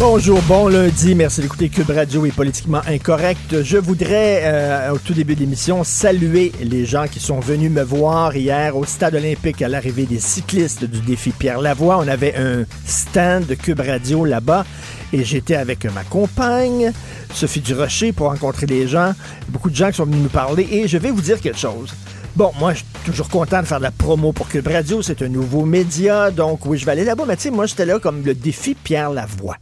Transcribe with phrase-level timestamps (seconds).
[0.00, 1.14] Bonjour, bon lundi.
[1.14, 3.62] Merci d'écouter Cube Radio et Politiquement Incorrect.
[3.62, 7.82] Je voudrais, euh, au tout début de l'émission, saluer les gens qui sont venus me
[7.82, 11.98] voir hier au Stade olympique à l'arrivée des cyclistes du défi Pierre Lavoie.
[11.98, 14.66] On avait un stand de Cube Radio là-bas
[15.12, 16.92] et j'étais avec ma compagne,
[17.32, 19.12] Sophie Durocher, pour rencontrer les gens.
[19.48, 21.94] Beaucoup de gens qui sont venus nous parler et je vais vous dire quelque chose.
[22.34, 25.02] Bon, moi, je suis toujours content de faire de la promo pour Cube Radio.
[25.02, 26.32] C'est un nouveau média.
[26.32, 27.26] Donc, oui, je vais aller là-bas.
[27.28, 29.56] Mais tu sais, moi, j'étais là comme le défi Pierre Lavoie.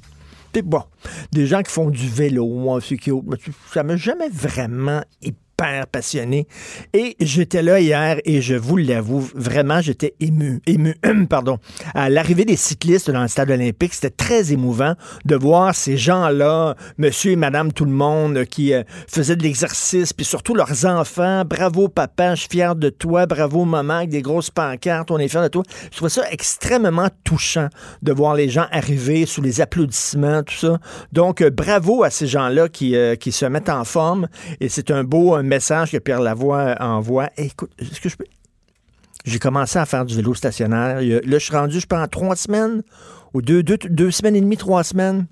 [0.61, 0.83] Bon,
[1.33, 3.11] des gens qui font du vélo, moi, ce qui,
[3.73, 5.03] ça m'a jamais vraiment
[5.91, 6.47] passionné.
[6.93, 10.95] Et j'étais là hier et je vous l'avoue, vraiment, j'étais ému, ému,
[11.29, 11.59] pardon.
[11.95, 16.77] À l'arrivée des cyclistes dans le stade olympique, c'était très émouvant de voir ces gens-là,
[16.99, 21.45] monsieur et madame tout le monde, qui euh, faisaient de l'exercice, puis surtout leurs enfants.
[21.45, 23.27] Bravo papa, je suis fier de toi.
[23.27, 25.63] Bravo maman, avec des grosses pancartes, on est fier de toi.
[25.91, 27.69] Je trouve ça extrêmement touchant
[28.03, 30.79] de voir les gens arriver sous les applaudissements, tout ça.
[31.13, 34.29] Donc, euh, bravo à ces gens-là qui, euh, qui se mettent en forme.
[34.61, 37.29] Et c'est un beau message que Pierre Lavoie envoie.
[37.37, 38.25] Eh, écoute, est-ce que je peux?
[39.25, 41.01] J'ai commencé à faire du vélo stationnaire.
[41.01, 42.83] Là, je suis rendu, je pense, en trois semaines,
[43.35, 45.27] ou deux, deux, deux semaines et demie, trois semaines.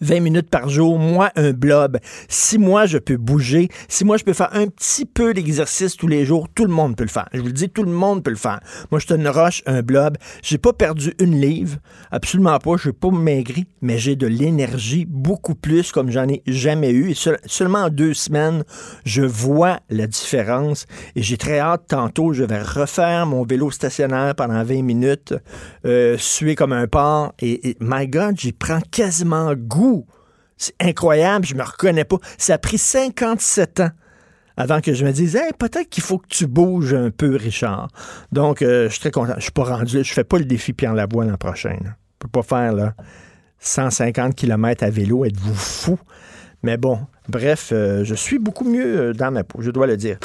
[0.00, 1.98] 20 minutes par jour, moi, un blob.
[2.28, 6.06] Si moi, je peux bouger, si moi, je peux faire un petit peu d'exercice tous
[6.08, 7.28] les jours, tout le monde peut le faire.
[7.32, 8.60] Je vous le dis, tout le monde peut le faire.
[8.90, 10.16] Moi, je suis une roche, un blob.
[10.42, 11.78] J'ai pas perdu une livre,
[12.10, 12.76] absolument pas.
[12.76, 17.10] Je n'ai pas maigri, mais j'ai de l'énergie beaucoup plus comme j'en ai jamais eu.
[17.10, 18.64] Et seul- seulement en deux semaines,
[19.04, 20.86] je vois la différence.
[21.14, 25.34] Et j'ai très hâte, tantôt, je vais refaire mon vélo stationnaire pendant 20 minutes,
[25.84, 27.32] euh, suer comme un porc.
[27.40, 29.95] Et, et my God, j'y prends quasiment goût.
[30.56, 32.16] C'est incroyable, je me reconnais pas.
[32.38, 33.90] Ça a pris 57 ans
[34.56, 37.88] avant que je me dise, hey, peut-être qu'il faut que tu bouges un peu, Richard.
[38.32, 39.34] Donc, euh, je suis très content.
[39.36, 41.76] Je suis pas rendu, je fais pas le défi Pierre Lavoie l'an prochain.
[41.84, 41.90] là.
[42.14, 42.94] Je peux pas faire là,
[43.58, 45.26] 150 km à vélo.
[45.26, 45.98] Êtes-vous fou?
[46.62, 49.98] Mais bon, bref, euh, je suis beaucoup mieux euh, dans ma peau, je dois le
[49.98, 50.18] dire.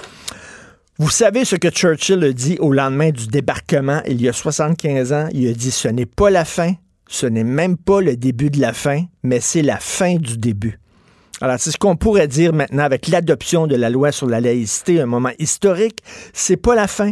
[0.98, 5.14] Vous savez ce que Churchill a dit au lendemain du débarquement il y a 75
[5.14, 5.28] ans?
[5.34, 6.74] Il a dit ce n'est pas la fin,
[7.12, 10.80] ce n'est même pas le début de la fin, mais c'est la fin du début.
[11.42, 15.02] Alors, c'est ce qu'on pourrait dire maintenant avec l'adoption de la loi sur la laïcité,
[15.02, 16.02] un moment historique.
[16.32, 17.12] C'est pas la fin.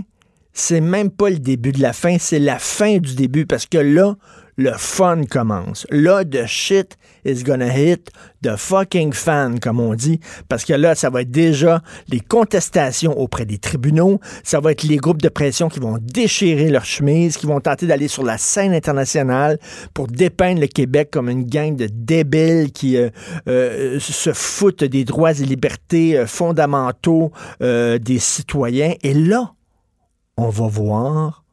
[0.53, 3.77] C'est même pas le début de la fin, c'est la fin du début parce que
[3.77, 4.15] là,
[4.59, 5.88] le fun commence.
[5.90, 8.12] Là, the shit is gonna hit
[8.42, 13.18] the fucking fan, comme on dit, parce que là, ça va être déjà les contestations
[13.18, 17.38] auprès des tribunaux, ça va être les groupes de pression qui vont déchirer leurs chemises,
[17.38, 19.59] qui vont tenter d'aller sur la scène internationale
[19.94, 23.09] pour dépeindre le Québec comme une gang de débiles qui euh,
[23.47, 27.31] euh, se foutent des droits et libertés euh, fondamentaux
[27.62, 28.94] des citoyens.
[29.03, 29.53] Et là,
[30.36, 31.46] on va voir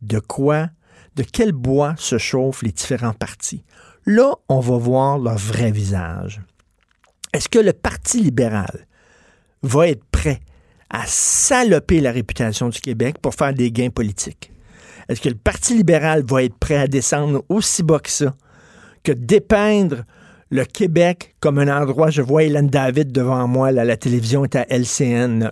[0.00, 0.68] de quoi,
[1.16, 3.64] de quel bois se chauffent les différents partis.
[4.06, 6.40] Là, on va voir leur vrai visage.
[7.32, 8.86] Est-ce que le Parti libéral
[9.62, 10.40] va être prêt
[10.90, 14.52] à saloper la réputation du Québec pour faire des gains politiques?
[15.08, 18.34] Est-ce que le Parti libéral va être prêt à descendre aussi bas que ça,
[19.02, 20.04] que dépeindre
[20.50, 24.66] le Québec comme un endroit, je vois Hélène David devant moi, la télévision est à
[24.68, 25.50] LCN,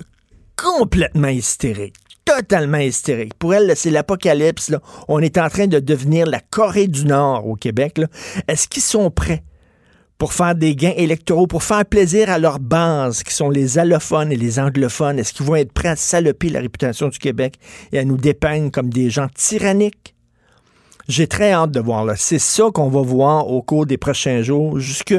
[0.56, 3.34] complètement hystérique, totalement hystérique.
[3.34, 4.72] Pour elle, c'est l'apocalypse.
[5.08, 8.00] On est en train de devenir la Corée du Nord au Québec.
[8.48, 9.42] Est-ce qu'ils sont prêts
[10.18, 14.30] pour faire des gains électoraux, pour faire plaisir à leur base, qui sont les allophones
[14.30, 15.18] et les anglophones?
[15.18, 17.54] Est-ce qu'ils vont être prêts à saloper la réputation du Québec
[17.92, 20.14] et à nous dépeindre comme des gens tyranniques?
[21.08, 22.06] J'ai très hâte de voir.
[22.16, 24.78] C'est ça qu'on va voir au cours des prochains jours.
[24.78, 25.16] Jusque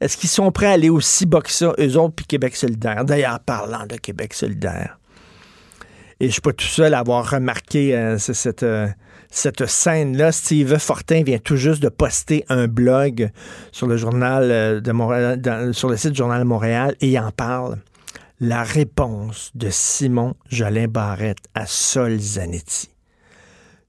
[0.00, 3.06] est-ce qu'ils sont prêts à aller aussi bas que ça, eux autres, puis Québec solidaire?
[3.06, 4.99] D'ailleurs, parlant de Québec solidaire.
[6.20, 8.86] Et je suis pas tout seul à avoir remarqué euh, ce- cette, euh,
[9.30, 10.32] cette scène-là.
[10.32, 13.30] Steve Fortin vient tout juste de poster un blog
[13.72, 15.40] sur le journal euh, de Montréal,
[15.72, 17.78] sur le site Journal Montréal et il en parle.
[18.42, 22.88] la réponse de Simon Jolin Barrette à Sol Zanetti.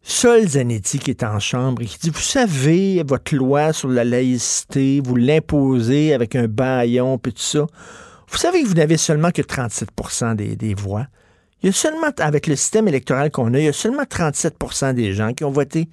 [0.04, 4.04] Sol Zanetti qui est en chambre et qui dit, vous savez, votre loi sur la
[4.04, 7.66] laïcité, vous l'imposez avec un baillon, puis tout ça.
[8.30, 9.90] Vous savez que vous n'avez seulement que 37
[10.36, 11.06] des, des voix.
[11.62, 14.94] Il y a seulement, avec le système électoral qu'on a, il y a seulement 37%
[14.94, 15.90] des gens qui ont voté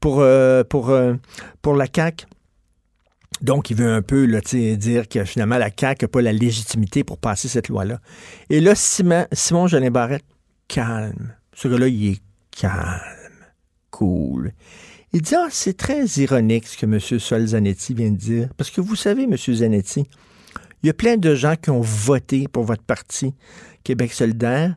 [0.00, 1.14] pour, euh, pour, euh,
[1.60, 2.26] pour la CAQ.
[3.40, 4.26] Donc, il veut un peu
[4.76, 8.00] dire que finalement, la CAQ n'a pas la légitimité pour passer cette loi-là.
[8.50, 10.24] Et là, Simon, Simon Jolin Barrette,
[10.66, 11.34] calme.
[11.54, 13.00] Ce gars-là, il est calme,
[13.90, 14.52] cool.
[15.12, 17.00] Il dit, ah, c'est très ironique ce que M.
[17.00, 18.48] Sol Zanetti vient de dire.
[18.56, 19.36] Parce que vous savez, M.
[19.36, 20.06] Zanetti,
[20.82, 23.34] il y a plein de gens qui ont voté pour votre parti,
[23.84, 24.76] Québec solidaire,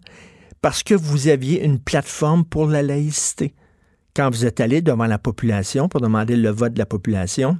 [0.61, 3.53] parce que vous aviez une plateforme pour la laïcité.
[4.15, 7.57] Quand vous êtes allé devant la population pour demander le vote de la population,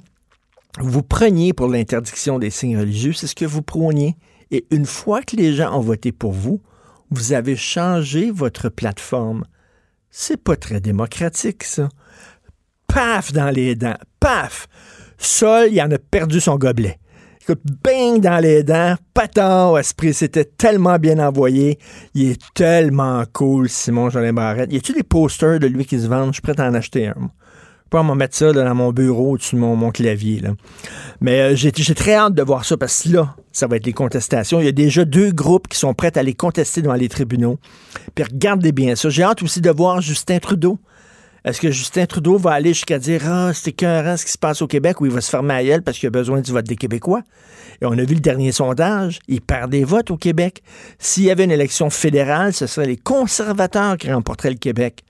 [0.78, 4.16] vous preniez pour l'interdiction des signes religieux, c'est ce que vous prôniez.
[4.50, 6.62] Et une fois que les gens ont voté pour vous,
[7.10, 9.44] vous avez changé votre plateforme.
[10.10, 11.88] C'est pas très démocratique, ça.
[12.86, 13.96] Paf dans les dents.
[14.20, 14.68] Paf!
[15.18, 16.98] Sol, il en a perdu son gobelet.
[17.42, 21.80] Écoute, bing dans les dents, patin esprit, c'était tellement bien envoyé.
[22.14, 24.72] Il est tellement cool, Simon Jolin Barrette.
[24.72, 26.28] Y a-tu des posters de lui qui se vendent?
[26.28, 27.16] Je suis prêt à en acheter un.
[27.16, 30.38] Je peux m'en mettre ça dans mon bureau, dessus mon, mon clavier.
[30.38, 30.50] Là.
[31.20, 33.92] Mais euh, j'ai très hâte de voir ça parce que là, ça va être les
[33.92, 34.60] contestations.
[34.60, 37.58] Il y a déjà deux groupes qui sont prêts à les contester devant les tribunaux.
[38.14, 39.10] Puis regardez bien ça.
[39.10, 40.78] J'ai hâte aussi de voir Justin Trudeau.
[41.44, 44.62] Est-ce que Justin Trudeau va aller jusqu'à dire Ah, c'est écœurant ce qui se passe
[44.62, 46.76] au Québec ou il va se fermer à parce qu'il a besoin du vote des
[46.76, 47.22] Québécois?
[47.80, 50.62] Et on a vu le dernier sondage, il perd des votes au Québec.
[50.98, 55.02] S'il y avait une élection fédérale, ce seraient les conservateurs qui remporteraient le Québec.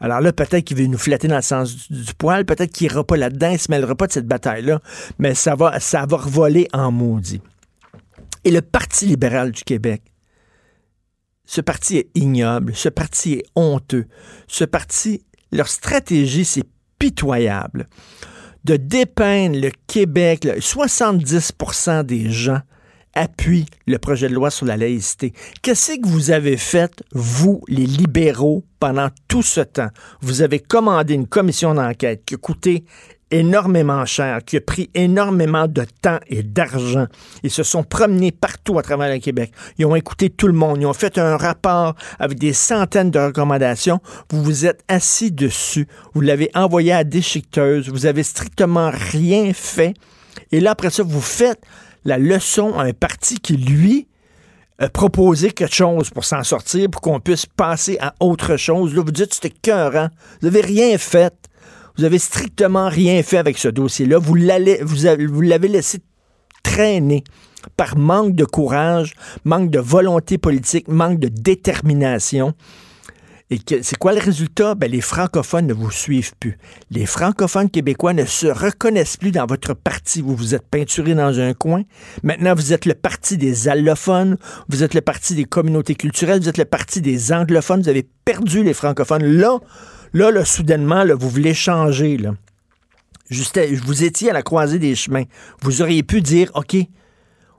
[0.00, 3.04] Alors là, peut-être qu'il veut nous flatter dans le sens du, poil, peut-être qu'il n'ira
[3.04, 4.80] pas là-dedans, il ne se mêlera pas de cette bataille-là,
[5.18, 7.40] mais ça va, ça va revoler en maudit.
[8.44, 10.02] Et le Parti libéral du Québec,
[11.50, 14.06] ce parti est ignoble, ce parti est honteux,
[14.46, 16.66] ce parti leur stratégie, c'est
[16.98, 17.88] pitoyable.
[18.64, 22.60] De dépeindre le Québec, 70% des gens
[23.14, 25.32] appuient le projet de loi sur la laïcité.
[25.62, 29.88] Qu'est-ce que vous avez fait, vous, les libéraux, pendant tout ce temps?
[30.20, 32.84] Vous avez commandé une commission d'enquête qui a coûté
[33.30, 37.06] énormément cher, qui a pris énormément de temps et d'argent.
[37.42, 39.52] Ils se sont promenés partout à travers le Québec.
[39.78, 40.78] Ils ont écouté tout le monde.
[40.80, 44.00] Ils ont fait un rapport avec des centaines de recommandations.
[44.30, 45.86] Vous vous êtes assis dessus.
[46.14, 47.88] Vous l'avez envoyé à déchiqueteuse.
[47.88, 49.94] Vous avez strictement rien fait.
[50.52, 51.60] Et là, après ça, vous faites
[52.04, 54.08] la leçon à un parti qui, lui,
[54.78, 58.94] a quelque chose pour s'en sortir, pour qu'on puisse passer à autre chose.
[58.94, 59.92] Là, vous dites, c'était cœur,
[60.40, 61.34] Vous n'avez rien fait.
[61.96, 64.18] Vous avez strictement rien fait avec ce dossier-là.
[64.18, 65.98] Vous l'avez laissé
[66.62, 67.24] traîner
[67.76, 69.14] par manque de courage,
[69.44, 72.54] manque de volonté politique, manque de détermination.
[73.52, 74.76] Et c'est quoi le résultat?
[74.76, 76.56] Ben, les francophones ne vous suivent plus.
[76.92, 80.22] Les francophones québécois ne se reconnaissent plus dans votre parti.
[80.22, 81.82] Vous vous êtes peinturé dans un coin.
[82.22, 84.36] Maintenant, vous êtes le parti des allophones,
[84.68, 87.82] vous êtes le parti des communautés culturelles, vous êtes le parti des anglophones.
[87.82, 89.24] Vous avez perdu les francophones.
[89.24, 89.58] Là,
[90.12, 92.18] Là, soudainement, vous voulez changer.
[93.30, 95.24] Juste, vous étiez à la croisée des chemins.
[95.62, 96.76] Vous auriez pu dire, OK,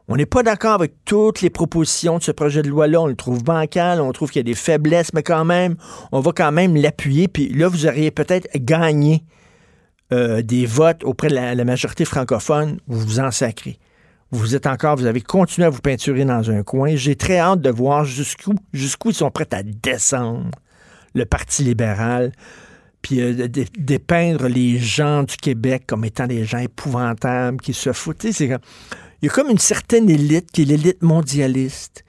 [0.09, 3.01] on n'est pas d'accord avec toutes les propositions de ce projet de loi-là.
[3.01, 5.75] On le trouve bancal, on trouve qu'il y a des faiblesses, mais quand même,
[6.11, 7.29] on va quand même l'appuyer.
[7.29, 9.23] Puis là, vous auriez peut-être gagné
[10.11, 12.79] euh, des votes auprès de la, majorité francophone.
[12.87, 13.79] Vous vous en sacrez.
[14.31, 16.95] Vous êtes encore, vous avez continué à vous peinturer dans un coin.
[16.95, 20.51] J'ai très hâte de voir jusqu'où jusqu'où ils sont prêts à descendre
[21.13, 22.31] le Parti libéral,
[23.01, 28.23] puis euh, dépeindre les gens du Québec comme étant des gens épouvantables qui se foutent.
[28.23, 28.59] Il
[29.21, 32.03] y a comme une certaine élite qui est l'élite mondialiste,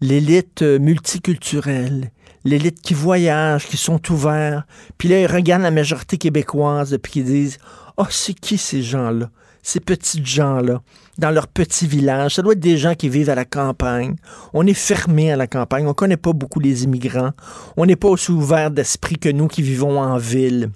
[0.00, 2.10] l'élite euh, multiculturelle,
[2.44, 4.66] l'élite qui voyage, qui sont ouverts.
[4.98, 7.58] Puis là, ils regardent la majorité québécoise, puis ils disent
[7.96, 9.30] Oh, c'est qui ces gens-là?
[9.64, 10.82] Ces petits gens-là
[11.18, 12.34] dans leur petit village.
[12.34, 14.14] Ça doit être des gens qui vivent à la campagne.
[14.52, 15.86] On est fermé à la campagne.
[15.86, 17.30] On connaît pas beaucoup les immigrants.
[17.76, 20.70] On n'est pas aussi ouvert d'esprit que nous qui vivons en ville.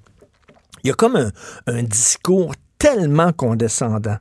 [0.83, 1.31] Il y a comme un,
[1.67, 4.17] un discours tellement condescendant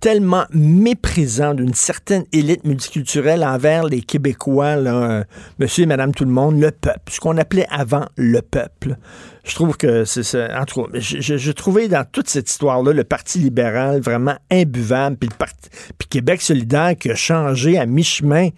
[0.00, 5.24] tellement méprisant d'une certaine élite multiculturelle envers les Québécois, euh,
[5.58, 8.96] monsieur et madame tout le monde, le peuple, ce qu'on appelait avant le peuple.
[9.44, 10.48] Je trouve que c'est ça.
[10.94, 15.68] Je, trouvais dans toute cette histoire-là le Parti libéral vraiment imbuvable, puis, le parti,
[16.10, 18.48] Québec solidaire qui a changé à mi-chemin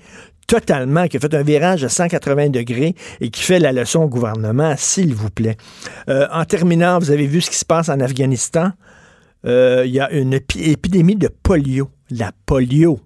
[0.46, 4.08] totalement, qui a fait un virage à 180 degrés et qui fait la leçon au
[4.08, 5.56] gouvernement, s'il vous plaît.
[6.08, 8.72] Euh, en terminant, vous avez vu ce qui se passe en Afghanistan.
[9.44, 11.90] Euh, il y a une épidémie de polio.
[12.10, 13.00] La polio.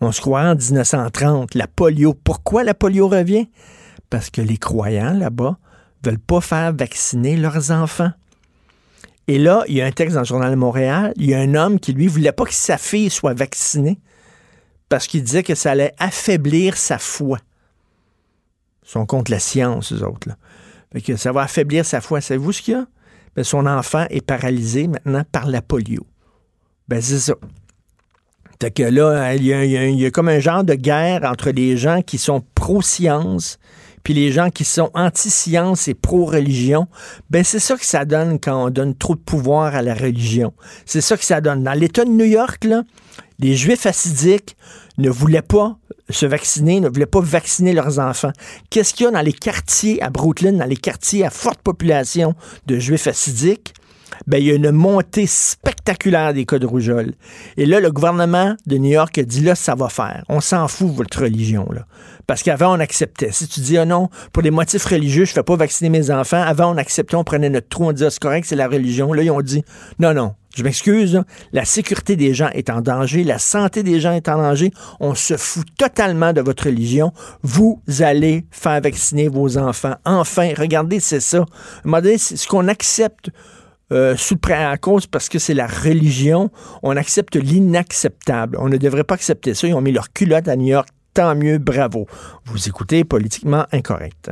[0.00, 2.14] On se croit en 1930, la polio.
[2.14, 3.48] Pourquoi la polio revient?
[4.10, 5.58] Parce que les croyants là-bas
[6.04, 8.12] veulent pas faire vacciner leurs enfants.
[9.26, 11.38] Et là, il y a un texte dans le Journal de Montréal, il y a
[11.40, 13.98] un homme qui, lui, voulait pas que sa fille soit vaccinée
[14.88, 17.38] parce qu'il disait que ça allait affaiblir sa foi.
[18.84, 20.28] Ils sont contre la science, eux autres.
[21.04, 22.22] Que ça va affaiblir sa foi.
[22.22, 22.86] Savez-vous ce qu'il y a?
[23.38, 26.04] Ben, son enfant est paralysé maintenant par la polio.
[26.88, 27.34] Ben, c'est ça.
[28.60, 31.50] Fait que là, il y, a, il y a- comme un genre de guerre entre
[31.50, 33.60] les gens qui sont pro-science
[34.02, 36.88] puis les gens qui sont anti-science et pro-religion,
[37.30, 40.52] ben c'est ça que ça donne quand on donne trop de pouvoir à la religion.
[40.84, 41.62] C'est ça que ça donne.
[41.62, 42.66] Dans l'État de New York,
[43.38, 44.56] les Juifs assidiques
[44.98, 45.78] ne voulaient pas
[46.10, 48.32] se vacciner, ne voulaient pas vacciner leurs enfants.
[48.70, 52.34] Qu'est-ce qu'il y a dans les quartiers à Brooklyn, dans les quartiers à forte population
[52.66, 53.74] de Juifs assidiques?
[54.26, 57.12] Ben, il y a une montée spectaculaire des cas de rougeole.
[57.56, 60.24] Et là, le gouvernement de New York a dit, là, ça va faire.
[60.28, 61.86] On s'en fout, votre religion, là.
[62.26, 63.30] Parce qu'avant, on acceptait.
[63.32, 66.10] Si tu dis, ah non, pour des motifs religieux, je ne fais pas vacciner mes
[66.10, 66.42] enfants.
[66.42, 69.12] Avant, on acceptait, on prenait notre trou, on disait, Ah, c'est correct, c'est la religion.
[69.14, 69.64] Là, ils ont dit,
[69.98, 74.12] non, non, je m'excuse, la sécurité des gens est en danger, la santé des gens
[74.12, 74.72] est en danger.
[74.98, 77.12] On se fout totalement de votre religion.
[77.42, 79.94] Vous allez faire vacciner vos enfants.
[80.04, 81.44] Enfin, regardez, c'est ça.
[82.18, 83.30] C'est ce qu'on accepte
[83.90, 86.50] euh, sous le à cause parce que c'est la religion,
[86.82, 88.58] on accepte l'inacceptable.
[88.60, 89.66] On ne devrait pas accepter ça.
[89.66, 90.88] Ils ont mis leur culotte à New York.
[91.14, 92.06] Tant mieux, bravo.
[92.44, 94.30] Vous écoutez Politiquement Incorrect.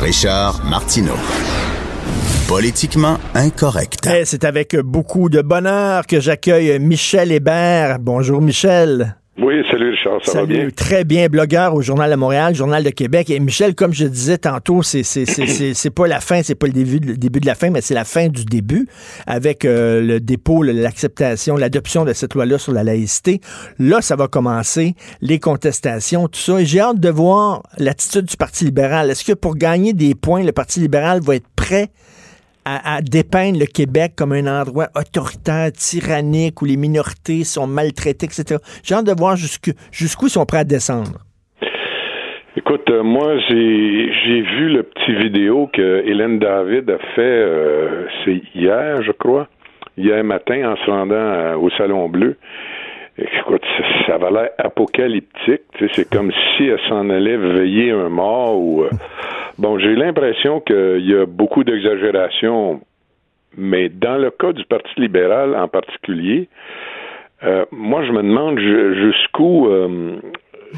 [0.00, 1.16] Richard Martineau.
[2.50, 4.08] Politiquement incorrect.
[4.12, 8.00] Eh, c'est avec beaucoup de bonheur que j'accueille Michel Hébert.
[8.00, 9.14] Bonjour Michel.
[9.38, 10.56] Oui, salut Richard, ça va bien?
[10.56, 13.30] Salut, très bien, blogueur au Journal de Montréal, Journal de Québec.
[13.30, 16.56] Et Michel, comme je disais tantôt, c'est c'est c'est c'est c'est pas la fin, c'est
[16.56, 18.88] pas le début le début de la fin, mais c'est la fin du début
[19.28, 23.40] avec euh, le dépôt, l'acceptation, l'adoption de cette loi-là sur la laïcité.
[23.78, 26.60] Là, ça va commencer les contestations, tout ça.
[26.60, 29.08] Et j'ai hâte de voir l'attitude du Parti libéral.
[29.08, 31.90] Est-ce que pour gagner des points, le Parti libéral va être prêt
[32.64, 38.60] à, dépeindre le Québec comme un endroit autoritaire, tyrannique, où les minorités sont maltraitées, etc.
[38.82, 39.72] J'ai hâte de voir jusqu'où
[40.26, 41.18] ils sont prêts à descendre.
[42.56, 48.42] Écoute, euh, moi, j'ai vu le petit vidéo que Hélène David a fait, euh, c'est
[48.54, 49.46] hier, je crois,
[49.96, 52.36] hier matin, en se rendant à- au Salon Bleu.
[53.18, 53.62] Écoute,
[54.06, 55.62] ça, avait l'air apocalyptique.
[55.94, 58.56] C'est comme si elle s'en allait veiller un mort.
[58.58, 58.90] Ou, euh,
[59.58, 62.80] bon, j'ai l'impression qu'il y a beaucoup d'exagération,
[63.56, 66.48] mais dans le cas du Parti libéral en particulier,
[67.42, 70.16] euh, moi, je me demande ju- jusqu'où euh,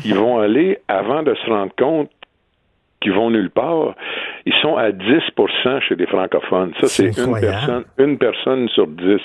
[0.04, 2.10] ils vont aller avant de se rendre compte
[3.00, 3.94] qu'ils vont nulle part.
[4.46, 6.72] Ils sont à 10% chez les francophones.
[6.80, 9.18] Ça, C'est une personne, une personne sur 10.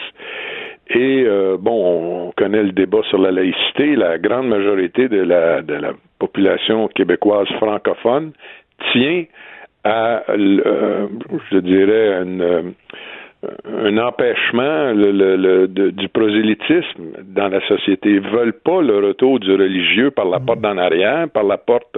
[0.90, 3.96] Et euh, bon, on connaît le débat sur la laïcité.
[3.96, 8.32] La grande majorité de la, de la population québécoise francophone
[8.92, 9.26] tient
[9.84, 11.08] à, euh,
[11.52, 12.62] je dirais, une, euh,
[13.66, 18.10] un empêchement le, le- le- de- du prosélytisme dans la société.
[18.10, 21.98] Ils veulent pas le retour du religieux par la porte d'en arrière, par la porte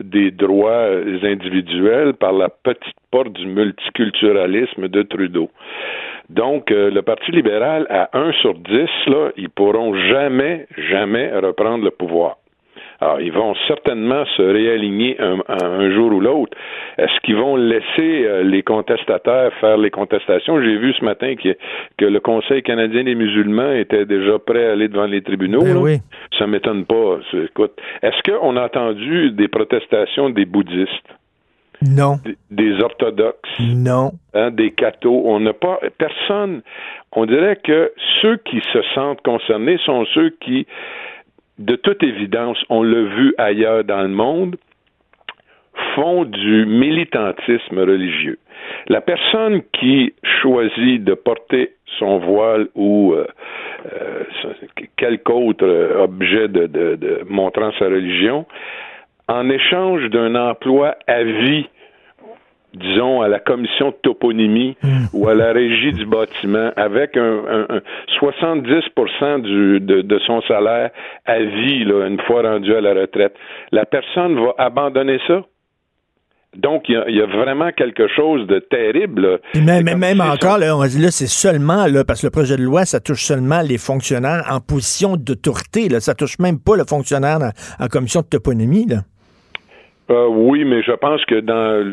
[0.00, 0.86] des droits
[1.22, 5.48] individuels, par la petite porte du multiculturalisme de Trudeau.
[6.28, 11.84] Donc, euh, le Parti libéral, à 1 sur 10, là, ils pourront jamais, jamais reprendre
[11.84, 12.36] le pouvoir.
[13.02, 16.56] Alors, ils vont certainement se réaligner un, un jour ou l'autre.
[16.98, 20.60] Est-ce qu'ils vont laisser euh, les contestataires faire les contestations?
[20.62, 21.56] J'ai vu ce matin que,
[21.96, 25.62] que le Conseil canadien des musulmans était déjà prêt à aller devant les tribunaux.
[25.62, 25.96] Ben oui.
[26.38, 27.18] Ça m'étonne pas.
[27.32, 31.08] Écoute, est-ce qu'on a entendu des protestations des bouddhistes,
[31.82, 33.48] Non, des- des orthodoxes?
[33.60, 34.10] non.
[34.34, 35.22] hein, des cathos?
[35.24, 36.60] On n'a pas personne.
[37.12, 40.66] On dirait que ceux qui se sentent concernés sont ceux qui,
[41.60, 44.56] de toute évidence, on l'a vu ailleurs dans le monde,
[45.94, 48.38] font du militantisme religieux.
[48.88, 53.26] La personne qui choisit de porter son voile ou euh,
[53.92, 54.22] euh,
[54.96, 58.46] quelque autre objet de, de- de- montrant sa religion,
[59.28, 61.66] en échange d'un emploi à vie
[62.74, 64.76] disons, à la commission de toponymie
[65.12, 67.80] ou à la régie du bâtiment avec un, un- un
[68.18, 68.62] 70
[69.42, 70.90] du, de, de son salaire
[71.26, 73.34] à vie, là, une fois rendu à la retraite.
[73.72, 75.42] La personne va abandonner ça?
[76.56, 79.38] Donc, il y a, il y a vraiment quelque chose de terrible.
[79.52, 82.62] Puis même, encore, là, on dit là, c'est seulement, là, parce que le projet de
[82.62, 85.88] loi, ça touche seulement les fonctionnaires en position d'autorité.
[85.88, 86.00] Là.
[86.00, 88.86] Ça touche même pas le fonctionnaire en, en commission de toponymie.
[88.88, 88.96] Là.
[90.10, 91.84] Euh, oui, mais je pense que dans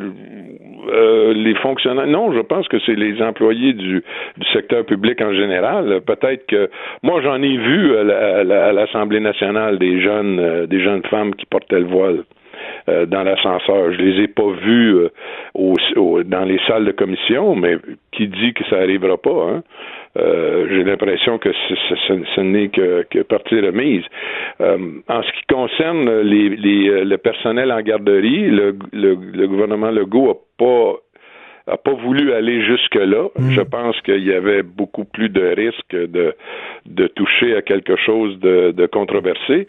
[0.90, 2.08] euh, les fonctionnaires.
[2.08, 4.04] Non, je pense que c'est les employés du,
[4.38, 6.02] du secteur public en général.
[6.02, 6.70] Peut-être que
[7.04, 11.80] moi, j'en ai vu à l'Assemblée nationale des jeunes, euh, des jeunes femmes qui portaient
[11.80, 12.24] le voile.
[12.90, 13.92] Euh, dans l'ascenseur.
[13.92, 17.76] Je les ai pas vus euh, dans les salles de commission, mais
[18.14, 19.50] qui dit que ça arrivera pas?
[19.50, 19.64] Hein?
[20.18, 24.06] Euh, j'ai l'impression que ce, n'est que, que, partie remise.
[24.62, 26.48] en ce qui concerne les,
[27.04, 30.94] le personnel en garderie, le, le, gouvernement Legault a pas
[31.70, 33.28] a pas voulu aller jusque-là.
[33.38, 33.52] Mm.
[33.52, 36.34] Je pense qu'il y avait beaucoup plus de risques de,
[36.86, 39.68] de toucher à quelque chose de, de controversé.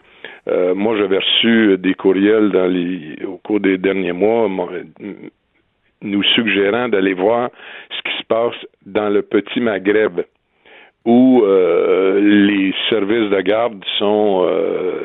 [0.49, 4.49] Euh, moi, j'avais reçu des courriels dans les, au cours des derniers mois
[6.01, 7.49] nous suggérant d'aller voir
[7.91, 10.21] ce qui se passe dans le petit Maghreb
[11.05, 15.01] où euh, les services de garde sont euh,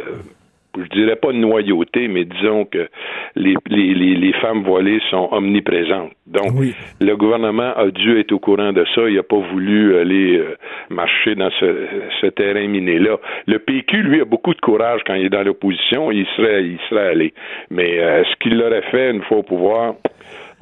[0.77, 2.89] je dirais pas noyauté, mais disons que
[3.37, 6.13] les, les, les, femmes voilées sont omniprésentes.
[6.27, 6.53] Donc,
[7.01, 9.09] le gouvernement a dû être au courant de ça.
[9.09, 10.57] Il n'a pas voulu aller euh,
[10.91, 11.87] marcher dans ce,
[12.21, 13.19] ce terrain miné-là.
[13.47, 16.11] Le PQ, lui, a beaucoup de courage quand il est dans l'opposition.
[16.11, 17.35] Il serait, il serait allé.
[17.71, 19.95] Mais euh, ce qu'il aurait fait une fois au pouvoir,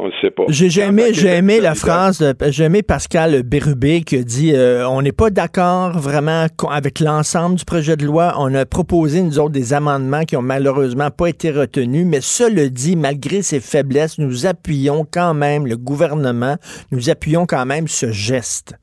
[0.02, 0.44] on ne sait pas.
[0.48, 5.12] J'ai aimé, j'ai aimé la phrase, j'ai aimé Pascal Bérubé qui dit euh, on n'est
[5.12, 8.34] pas d'accord vraiment avec l'ensemble du projet de loi.
[8.38, 12.68] On a proposé, nous autres, des amendements qui ont malheureusement pas été retenus, mais cela
[12.68, 16.56] dit, malgré ses faiblesses, nous appuyons quand même le gouvernement,
[16.90, 18.74] nous appuyons quand même ce geste.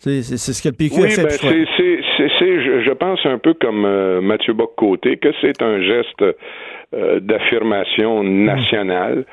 [0.00, 1.22] C'est ce que le PQ a fait.
[1.22, 6.22] Ben, c'est, je, je, pense un peu comme euh, Mathieu Bock-Côté, que c'est un geste
[6.94, 9.26] euh, d'affirmation nationale.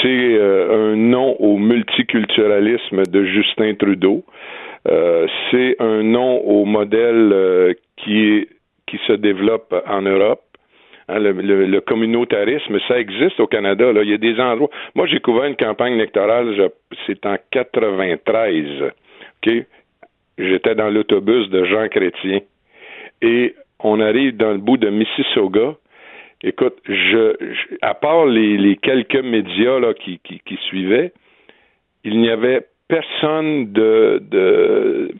[0.00, 4.24] C'est euh, un non au multiculturalisme de Justin Trudeau.
[4.88, 8.48] Euh, c'est un non au modèle qui,
[9.06, 10.44] se développe en Europe.
[11.08, 13.92] Hein, le, communautarisme, ça existe au Canada.
[13.92, 14.02] Là.
[14.02, 14.70] Il y a des endroits.
[14.94, 16.56] Moi, j'ai couvert une campagne électorale,
[17.06, 18.64] c'est en 93.
[19.44, 19.52] OK?
[20.38, 22.40] J'étais dans l'autobus de Jean Chrétien.
[23.20, 25.74] Et on arrive dans le bout de Mississauga
[26.46, 31.12] Écoute, je, à part les, quelques médias là, qui, qui, suivaient,
[32.04, 35.10] il n'y avait personne de, de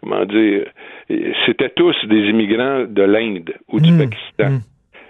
[0.00, 0.70] comment dire,
[1.44, 4.50] c'était tous des immigrants de l'Inde ou du mmh, Pakistan.
[4.50, 4.60] Mmh.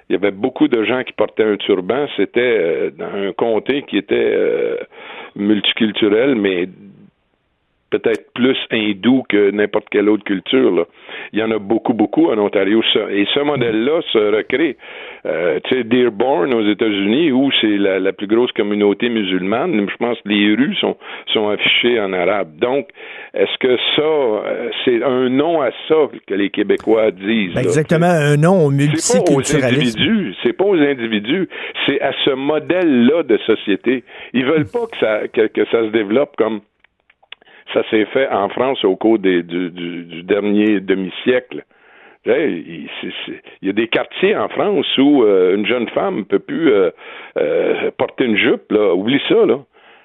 [0.08, 2.08] Il y avait beaucoup de gens qui portaient un turban.
[2.16, 4.76] C'était euh, dans un comté qui était euh,
[5.36, 6.68] multiculturel, mais
[7.90, 10.70] peut-être plus hindou que n'importe quelle autre culture.
[10.70, 10.84] Là.
[11.32, 12.82] Il y en a beaucoup, beaucoup en Ontario.
[13.10, 14.76] Et ce modèle-là se recrée.
[15.26, 20.18] Euh, tu sais, Dearborn aux États-Unis, où c'est la, plus grosse communauté musulmane, je pense
[20.22, 20.96] que les rues sont,
[21.32, 22.56] sont affichées en arabe.
[22.58, 22.88] Donc,
[23.34, 27.56] est-ce que ça, euh, c'est un nom à ça que les Québécois disent?
[27.56, 30.32] exactement, un nom au multiculturalisme.
[30.42, 31.48] C'est pas aux individus,
[31.86, 34.04] c'est à ce modèle-là de société.
[34.32, 36.60] Ils veulent pas que ça, que ça se développe comme
[37.72, 39.42] ça s'est fait en France au cours du,
[40.24, 41.64] dernier demi-siècle.
[42.26, 42.88] Il
[43.62, 46.90] y a des quartiers en France où euh, une jeune femme ne peut plus euh,
[47.38, 48.70] euh, porter une jupe.
[48.70, 48.94] Là.
[48.94, 49.46] Oublie ça.
[49.46, 49.60] Là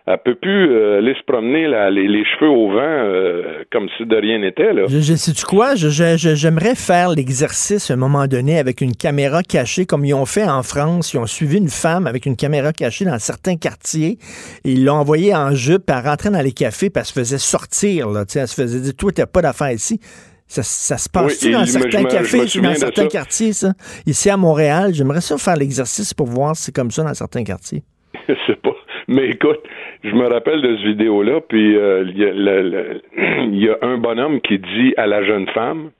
[0.07, 4.15] elle peut plus euh, aller se promener les, cheveux au vent euh, comme si de
[4.15, 4.71] rien n'était.
[4.71, 4.83] Là.
[4.87, 5.73] Je, je sais-tu quoi?
[5.75, 10.43] j'aimerais faire l'exercice à un moment donné avec une caméra cachée, comme ils ont fait
[10.43, 11.13] en France.
[11.13, 14.19] Ils ont suivi une femme avec une caméra cachée dans certains quartiers
[14.63, 17.39] et ils l'ont envoyée en jupe, elle rentrait dans les cafés, puis elle se faisait
[17.39, 18.09] sortir.
[18.09, 19.99] Là, elle se faisait dire Toi, t'as pas d'affaires ici.
[20.47, 23.73] Ça, se passe-tu dans certains cafés, dans certains quartiers, ça?
[24.05, 27.43] Ici à Montréal, j'aimerais ça faire l'exercice pour voir si c'est comme ça dans certains
[27.43, 27.81] quartiers.
[28.29, 28.75] Je sais pas.
[29.07, 29.59] Mais écoute,
[30.03, 34.93] je me rappelle de cette vidéo-là, puis euh, il y, a un bonhomme qui dit
[34.97, 35.91] à la jeune femme,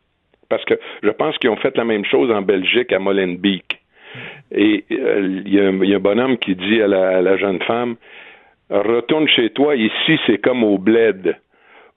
[0.50, 3.80] parce que je pense qu'ils ont fait la même chose en Belgique à Molenbeek.
[4.52, 7.96] Et euh, il y, a un bonhomme qui dit à la, jeune femme,
[8.70, 11.36] retourne chez toi, ici c'est comme au bled.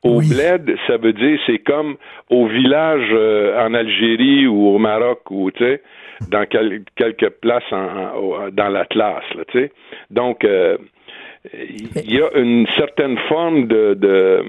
[0.05, 1.97] Au bled, ça veut dire c'est comme
[2.31, 5.83] au village euh, en Algérie ou au Maroc ou tu sais
[6.31, 9.73] dans quelques places dans l'Atlas, tu sais.
[10.11, 10.45] Donc
[11.55, 14.43] il y a une certaine forme de, de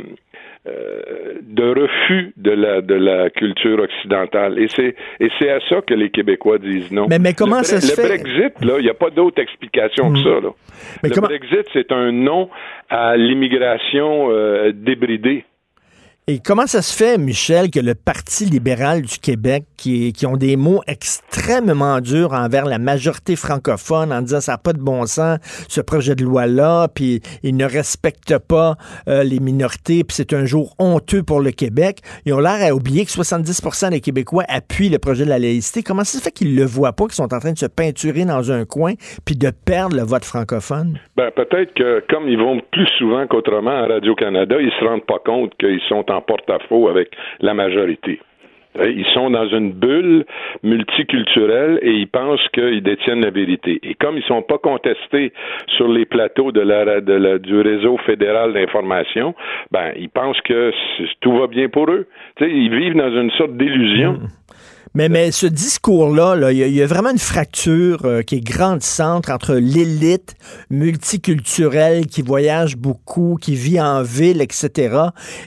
[0.67, 5.81] euh, de refus de la de la culture occidentale et c'est et c'est à ça
[5.81, 7.07] que les Québécois disent non.
[7.09, 8.01] Mais, mais comment ça se fait?
[8.01, 10.23] Le Brexit là, il n'y a pas d'autre explication que hmm.
[10.23, 10.49] ça là.
[11.03, 12.49] le Brexit c'est un non
[12.89, 15.45] à l'immigration euh, débridée.
[16.31, 20.57] Et comment ça se fait, Michel, que le Parti libéral du Québec, qui, ont des
[20.57, 25.39] mots extrêmement durs envers la majorité francophone, en disant ça n'a pas de bon sens,
[25.67, 28.75] ce projet de loi-là, puis il ne respecte pas
[29.07, 32.75] euh, les minorités, puis c'est un jour honteux pour le Québec, ils ont l'air à
[32.75, 35.81] oublier que 70% des Québécois appuient le projet de la laïcité.
[35.81, 37.65] Comment ça se fait qu'ils ne le voient pas, qu'ils sont en train de se
[37.65, 38.93] peinturer dans un coin,
[39.25, 40.99] puis de perdre le vote francophone?
[41.17, 45.19] Ben, peut-être que comme ils vont plus souvent qu'autrement à Radio-Canada, ils se rendent pas
[45.25, 48.19] compte qu'ils sont en porte-à-faux avec la majorité.
[48.75, 50.25] Ils sont dans une bulle
[50.61, 53.79] multiculturelle et ils pensent qu'ils détiennent la vérité.
[53.81, 55.33] Et comme ils sont pas contestés
[55.75, 59.33] sur les plateaux du réseau fédéral d'information,
[59.71, 60.71] ben ils pensent que
[61.19, 62.07] tout va bien pour eux.
[62.41, 64.13] ils vivent dans une sorte d'illusion.
[64.13, 64.27] Mmh.
[64.95, 69.53] Mais, mais ce discours-là, il y, a vraiment une fracture euh, qui est grandissante entre
[69.53, 70.35] l'élite
[70.71, 74.97] multiculturelle qui voyage beaucoup, qui vit en ville, etc.,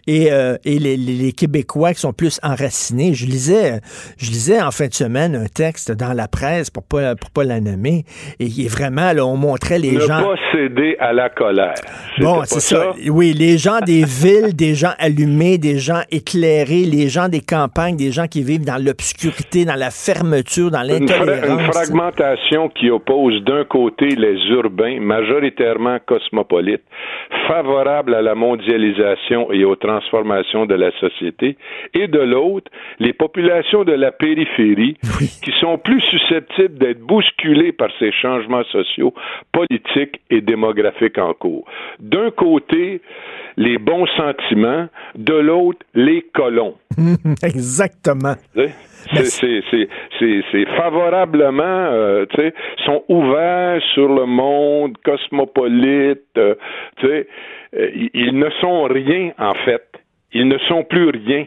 [0.06, 3.14] et, euh, et les, les, Québécois qui sont plus enracinés.
[3.14, 3.80] Je lisais,
[4.16, 7.44] je lisais en fin de semaine un texte dans la presse, pour pas, pour pas
[7.44, 8.04] la nommer,
[8.38, 10.18] et il est vraiment, là, on montrait les gens...
[10.18, 11.74] Ne pas céder à la colère.
[12.20, 12.92] Bon, c'est ça.
[13.08, 17.96] Oui, les gens des villes, des gens allumés, des gens éclairés, les gens des campagnes,
[17.96, 19.31] des gens qui vivent dans l'obscurité
[19.64, 21.46] dans la fermeture, dans l'intolérance.
[21.46, 26.82] Une, une, fragmentation qui oppose d'un côté les urbains, majoritairement cosmopolites,
[27.46, 31.56] favorables à la mondialisation et aux transformations de la société,
[31.94, 34.96] et de l'autre, les populations de la périphérie
[35.42, 39.14] qui sont plus susceptibles d'être bousculées par ces changements sociaux,
[39.52, 41.64] politiques et démographiques en cours.
[42.00, 43.00] D'un côté,
[43.56, 46.74] les bons sentiments, de l'autre, les colons.
[47.42, 48.34] Exactement.
[49.14, 56.54] C'est favorablement, euh, tu sais, sont ouverts sur le monde cosmopolite, euh,
[56.96, 57.26] tu sais,
[57.76, 59.84] euh, ils ne sont rien en fait.
[60.32, 61.46] Ils ne sont plus rien.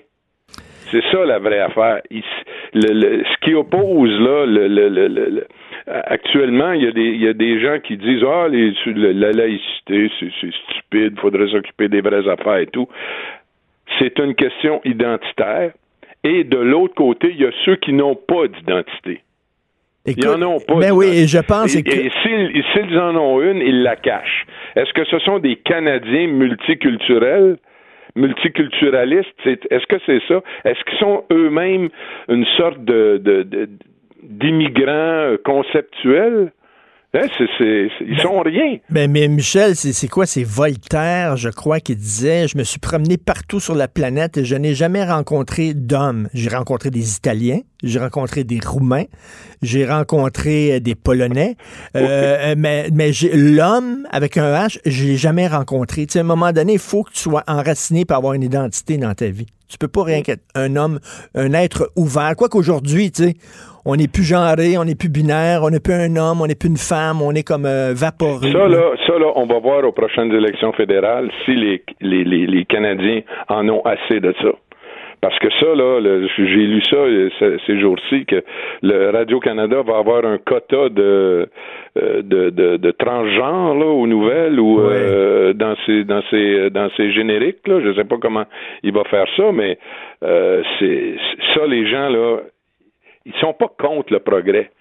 [0.91, 2.01] C'est ça la vraie affaire.
[2.11, 5.47] ce qui oppose là, le,
[5.87, 9.31] actuellement, il y, a des, il y a des gens qui disent ah les, la
[9.31, 12.87] laïcité c'est stupide, faudrait s'occuper des vraies affaires et tout.
[13.99, 15.71] C'est une question identitaire.
[16.25, 19.21] Et de l'autre côté, il y a ceux qui n'ont pas d'identité.
[20.05, 20.75] ils en ont pas.
[20.75, 21.75] Ben oui, je pense.
[21.75, 22.11] Et, et
[22.73, 24.45] s'ils en ont une, ils la cachent.
[24.75, 27.57] Est-ce que ce sont des Canadiens multiculturels?
[28.15, 30.41] multiculturalistes, est-ce que c'est ça?
[30.63, 31.89] Est-ce qu'ils sont eux-mêmes
[32.29, 33.21] une sorte de,
[34.23, 36.51] d'immigrants conceptuels?
[37.15, 37.27] Hein,
[38.01, 38.77] ils sont rien.
[38.89, 40.25] Ben, mais Michel, c'est quoi?
[40.25, 44.43] C'est Voltaire, je crois, qui disait Je me suis promené partout sur la planète et
[44.43, 46.27] je n'ai jamais rencontré d'hommes.
[46.33, 49.05] J'ai rencontré des Italiens, j'ai rencontré des Roumains,
[49.61, 51.55] j'ai rencontré euh, des Polonais,
[51.95, 56.05] euh, euh, mais, mais l'homme avec un H, je l'ai jamais rencontré.
[56.13, 59.13] à un moment donné, il faut que tu sois enraciné pour avoir une identité dans
[59.13, 59.47] ta vie.
[59.67, 60.99] Tu peux pas rien qu'être un homme,
[61.33, 62.35] un être ouvert.
[62.35, 63.33] Quoi qu'aujourd'hui, tu sais,
[63.85, 66.55] on n'est plus genré, on n'est plus binaire, on n'est plus un homme, on n'est
[66.59, 68.51] plus une femme, on est comme euh, vaporé.
[68.51, 72.65] Ça là, ça là, on va voir aux prochaines élections fédérales si les, les, les,
[72.65, 74.49] Canadiens en ont assez de ça.
[75.21, 75.99] Parce que ça, là,
[76.37, 77.29] j'ai lu ça euh,
[77.65, 78.43] ces jours-ci, que
[78.81, 81.47] le Radio-Canada va avoir un quota de,
[81.97, 84.81] euh, de, de, de transgenres là, aux nouvelles ou
[85.53, 87.67] dans ses dans ses dans ses génériques.
[87.67, 87.81] Là.
[87.81, 88.45] Je sais pas comment
[88.83, 89.77] il va faire ça, mais
[90.79, 91.15] c'est
[91.53, 92.39] ça, les gens là,
[93.25, 94.71] ils sont pas contre le progrès.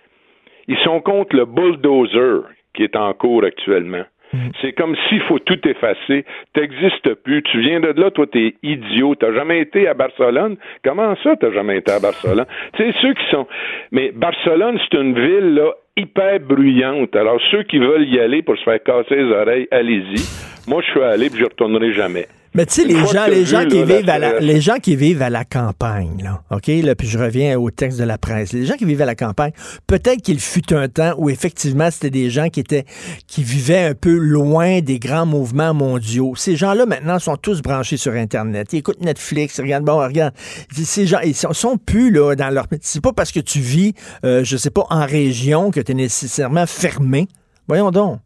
[0.68, 2.42] Ils sont contre le bulldozer
[2.74, 4.04] qui est en cours actuellement.
[4.32, 4.52] Mhm.
[4.60, 6.24] C'est comme s'il faut tout effacer.
[6.54, 7.42] T'existes plus.
[7.42, 9.14] Tu viens de là, toi, t'es idiot.
[9.14, 10.56] T'as jamais été à Barcelone?
[10.82, 12.46] Comment ça, t'as jamais été à Barcelone?
[12.72, 13.46] tu sais, ceux qui sont.
[13.92, 17.14] Mais Barcelone, c'est une ville, là, hyper bruyante.
[17.14, 20.68] Alors, ceux qui veulent y aller pour se faire casser les oreilles, allez-y.
[20.68, 22.26] Moi, je suis allé puis je retournerai jamais.
[22.56, 25.22] Mais tu sais, les gens, les gens qui vivent à la, les gens qui vivent
[25.22, 28.52] à la campagne, là, OK, là, puis je reviens au texte de la presse.
[28.52, 29.50] Les gens qui vivent à la campagne,
[29.88, 32.84] peut-être qu'il fut un temps où effectivement c'était des gens qui étaient,
[33.26, 36.34] qui vivaient un peu loin des grands mouvements mondiaux.
[36.36, 38.72] Ces gens-là maintenant sont tous branchés sur Internet.
[38.72, 40.34] Ils écoutent Netflix, ils regardent, bon, regarde,
[40.70, 42.66] ces gens, ils sont, plus là dans leur.
[42.82, 45.94] C'est pas parce que tu vis, euh, je sais pas, en région que tu es
[45.96, 47.26] nécessairement fermé.
[47.66, 48.20] Voyons donc.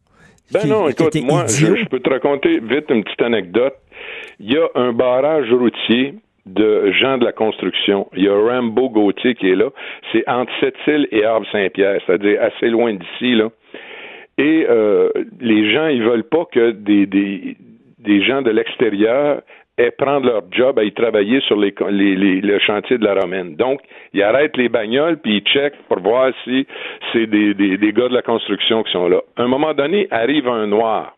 [0.51, 3.75] Ben non, écoute, moi, je, peux te raconter vite une petite anecdote.
[4.39, 6.13] Il y a un barrage routier
[6.45, 8.07] de gens de la construction.
[8.15, 9.69] Il y a Rambo Gauthier qui est là.
[10.11, 13.49] C'est entre Sept-Îles et Havre-Saint-Pierre, c'est-à-dire assez loin d'ici, là.
[14.37, 15.09] Et euh,
[15.41, 17.57] les gens, ils veulent pas que des, des,
[17.99, 19.41] des gens de l'extérieur
[19.77, 23.55] aient prendre leur job à y travailler sur les, les, les, le de la Romaine.
[23.55, 23.81] Donc,
[24.13, 26.65] ils arrêtent les bagnoles puis ils checkent pour voir si
[27.11, 29.21] c'est des, des, des gars de la construction qui sont là.
[29.35, 31.15] À un moment donné, arrive un noir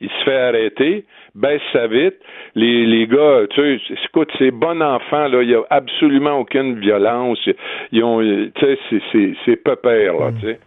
[0.00, 1.04] il se fait arrêter,
[1.34, 2.16] baisse sa vitre.
[2.54, 6.78] Les, les gars, tu sais, écoute, ces bons enfants, là, il n'y a absolument aucune
[6.78, 7.38] violence.
[7.92, 10.58] Ils ont, tu sais, c'est, c'est, c'est pépère, là, tu sais.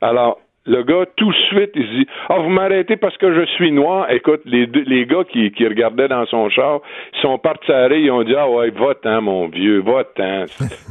[0.00, 3.44] Alors, le gars, tout de suite, il se dit Ah, vous m'arrêtez parce que je
[3.52, 4.10] suis noir.
[4.10, 6.80] Écoute, les, deux, les gars qui, qui regardaient dans son char,
[7.14, 10.44] ils sont partis arrêter, ils ont dit Ah ouais, va-t'en, mon vieux, va-t'en.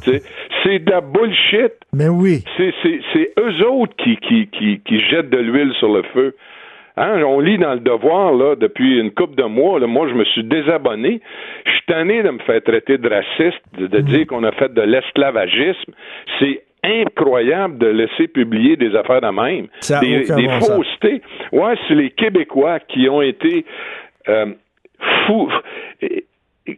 [0.03, 0.21] Tu sais,
[0.63, 1.73] c'est de la bullshit.
[1.91, 2.43] Mais oui.
[2.57, 6.35] C'est, c'est, c'est eux autres qui, qui, qui, qui jettent de l'huile sur le feu.
[6.95, 9.79] Hein, on lit dans le devoir là depuis une couple de mois.
[9.79, 11.21] Là, moi, je me suis désabonné.
[11.65, 14.73] Je suis tanné de me faire traiter de raciste, de, de dire qu'on a fait
[14.73, 15.93] de l'esclavagisme.
[16.39, 19.67] C'est incroyable de laisser publier des affaires de même.
[19.79, 21.21] Ça des des bon faussetés.
[21.51, 23.65] Ouais, c'est les Québécois qui ont été
[24.27, 24.47] euh,
[25.25, 25.51] fous.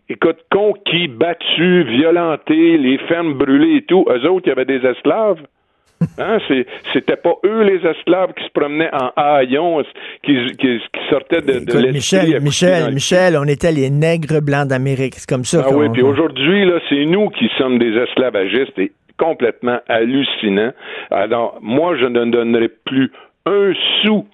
[0.09, 4.05] Écoute, conquis, battus, violentés, les fermes brûlées et tout.
[4.09, 5.41] Eux autres, il y avait des esclaves?
[6.17, 6.37] Hein,
[6.93, 9.83] c'était pas eux les esclaves qui se promenaient en haillons,
[10.23, 14.67] qui, qui, qui sortaient de, de Écoute, Michel, Michel, Michel, on était les nègres blancs
[14.67, 15.15] d'Amérique.
[15.15, 18.91] C'est comme ça ah oui, puis aujourd'hui, là, c'est nous qui sommes des esclavagistes et
[19.17, 20.71] complètement hallucinant.
[21.11, 23.11] Alors, moi, je ne donnerai plus
[23.45, 23.73] un
[24.03, 24.25] sou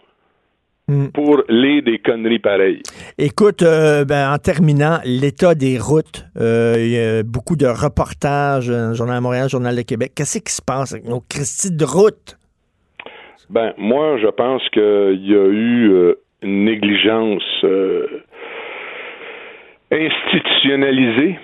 [0.92, 1.08] Hmm.
[1.14, 2.82] pour les des conneries pareilles.
[3.18, 8.70] Écoute, euh, ben, en terminant, l'état des routes, euh, il y a beaucoup de reportages,
[8.70, 10.12] euh, Journal de Montréal, Journal de Québec.
[10.18, 12.36] Qu'est-ce qui se passe avec nos Christie de route?
[13.50, 17.66] Ben, moi, je pense qu'il y a eu euh, une négligence
[19.90, 21.40] institutionnalisée.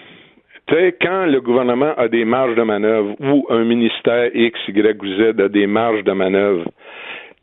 [0.67, 5.01] Tu sais, quand le gouvernement a des marges de manœuvre ou un ministère X, Y
[5.01, 6.65] ou Z a des marges de manœuvre,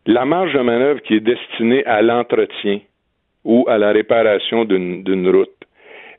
[0.06, 2.80] la marge de manœuvre qui est destinée à l'entretien
[3.44, 5.50] ou à la réparation d'une route,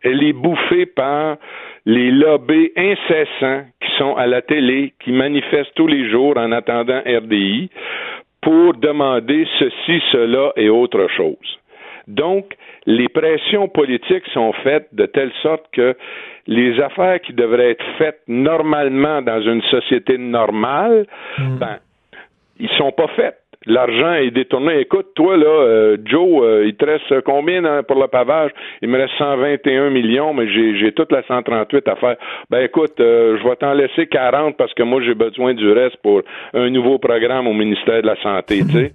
[0.04, 1.38] elle est bouffée par
[1.86, 7.02] les lobbies incessants qui sont à la télé, qui manifestent tous les jours en attendant
[7.06, 7.70] RDI
[8.42, 11.60] pour demander ceci, cela et autre chose.
[12.08, 12.54] Donc,
[12.86, 15.96] les pressions politiques sont faites de telle sorte que
[16.46, 21.08] les affaires qui devraient être faites normalement dans une société normale,
[21.60, 21.80] ben,
[22.60, 23.40] ils sont pas faites.
[23.68, 24.80] L'argent est détourné.
[24.80, 28.52] Écoute, toi, là, euh, Joe, euh, il te reste combien dans- pour le pavage?
[28.82, 32.16] Il me reste 121 millions, mais j'ai, j'ai toute la 138 à faire.
[32.50, 35.98] Ben écoute, euh, je vais t'en laisser 40 parce que moi, j'ai besoin du reste
[36.04, 36.22] pour
[36.54, 38.92] un nouveau programme au ministère de la Santé, tu sais.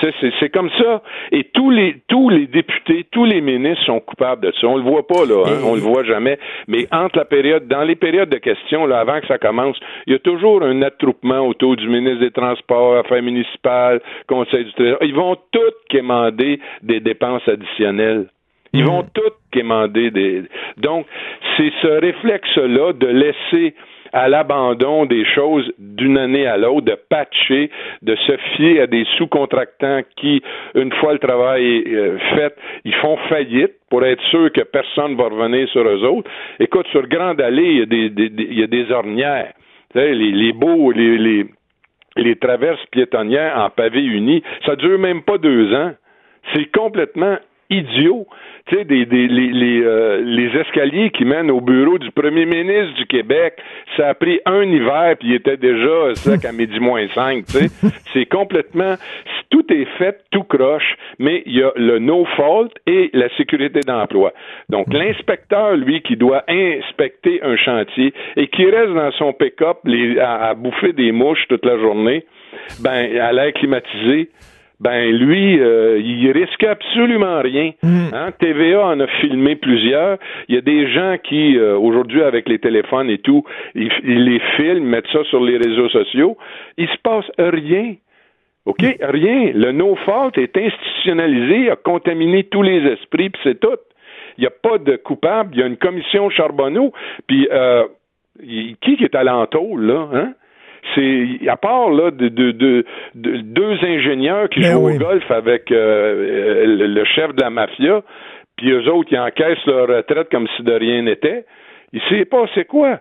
[0.00, 1.02] C'est, c'est, c'est comme ça.
[1.32, 4.66] Et tous les tous les députés, tous les ministres sont coupables de ça.
[4.66, 6.38] On le voit pas là, hein, on le voit jamais.
[6.68, 10.12] Mais entre la période, dans les périodes de questions, là, avant que ça commence, il
[10.12, 14.98] y a toujours un attroupement autour du ministre des Transports, Affaires municipales, Conseil du Trésor.
[15.02, 18.28] Ils vont tous quémander des dépenses additionnelles.
[18.72, 20.42] Ils vont tous quémander des.
[20.76, 21.06] Donc,
[21.56, 23.74] c'est ce réflexe-là de laisser
[24.12, 27.70] à l'abandon des choses d'une année à l'autre, de patcher,
[28.02, 30.42] de se fier à des sous-contractants qui,
[30.74, 35.24] une fois le travail euh, fait, ils font faillite pour être sûr que personne va
[35.24, 36.30] revenir sur eux autres.
[36.58, 39.52] Écoute, sur Grande Allée, il y a des, ornières.
[39.94, 41.46] Les, les beaux, les,
[42.40, 45.92] traverses piétonnières en pavé uni, ça dure même pas deux ans.
[46.54, 47.36] C'est complètement
[47.70, 48.26] idiot.
[48.66, 52.44] Tu sais, des, des, les, les, euh, les escaliers qui mènent au bureau du premier
[52.44, 53.54] ministre du Québec,
[53.96, 57.52] ça a pris un hiver, puis il était déjà sec à midi moins cinq, tu
[57.52, 57.68] sais.
[58.12, 58.96] C'est complètement...
[59.50, 64.32] Tout est fait, tout croche, mais il y a le no-fault et la sécurité d'emploi.
[64.68, 69.78] Donc, l'inspecteur, lui, qui doit inspecter un chantier et qui reste dans son pick-up
[70.20, 72.24] à, à bouffer des mouches toute la journée,
[72.80, 74.30] ben, à l'air climatisé,
[74.80, 77.72] ben lui, euh, il risque absolument rien.
[77.82, 78.30] Hein?
[78.38, 80.18] TVA en a filmé plusieurs.
[80.48, 84.24] Il y a des gens qui, euh, aujourd'hui, avec les téléphones et tout, ils, ils
[84.24, 86.38] les filment, mettent ça sur les réseaux sociaux.
[86.78, 87.94] Il se passe rien.
[88.64, 88.82] OK?
[89.00, 89.52] Rien.
[89.54, 93.78] Le no-fault est institutionnalisé, a contaminé tous les esprits, puis c'est tout.
[94.38, 95.50] Il n'y a pas de coupable.
[95.54, 96.92] Il y a une commission Charbonneau,
[97.26, 97.84] puis euh,
[98.40, 100.08] qui est à l'entour, là?
[100.14, 100.32] Hein?
[100.94, 104.96] C'est à part là de, de- de- de- deux ingénieurs qui Ben jouent oui.
[104.96, 108.02] au golf avec euh, euh, le, chef de la mafia,
[108.56, 111.44] puis eux autres qui encaissent leur retraite comme si de rien n'était.
[111.92, 113.00] Il sait pas c'est quoi.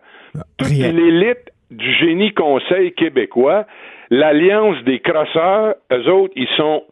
[0.58, 0.92] Toute Rien.
[0.92, 3.66] l'élite du génie conseil québécois,
[4.10, 6.84] l'alliance des crosseurs, eux autres, ils sont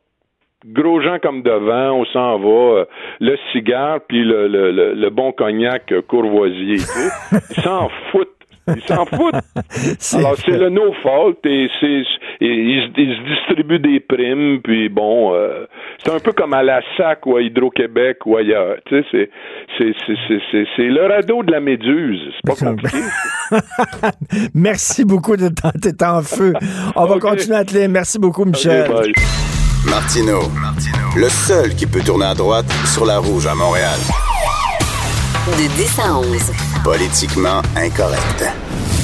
[0.65, 2.47] gros gens comme devant, on s'en va,
[2.79, 2.85] euh,
[3.19, 6.75] le cigare puis le, le, le, le bon cognac courvoisier.
[7.31, 8.29] Ils s'en foutent.
[8.75, 9.35] Ils s'en foutent.
[9.99, 12.03] C'est Alors, c'est le no fault et c'est
[12.41, 15.65] et ils, se- ils se distribuent des primes puis bon euh,
[16.03, 18.75] c'est un peu comme à la SAC ou à Hydro-Québec ou ailleurs.
[18.85, 19.29] Tu sais, c'est
[19.77, 22.19] c'est c'est c'est c'est c'est le radeau de la méduse.
[22.35, 22.97] C'est pas compliqué.
[24.53, 25.49] Merci beaucoup de
[25.81, 26.53] t'es en feu.
[26.95, 27.89] On va continuer à te lire.
[27.89, 28.89] Merci beaucoup, Michel.
[28.91, 29.13] Ok, bye.
[29.89, 30.39] Martino,
[31.15, 33.97] le seul qui peut tourner à droite sur la rouge à Montréal.
[35.55, 36.27] De 10 à 11.
[36.83, 38.43] Politiquement incorrect.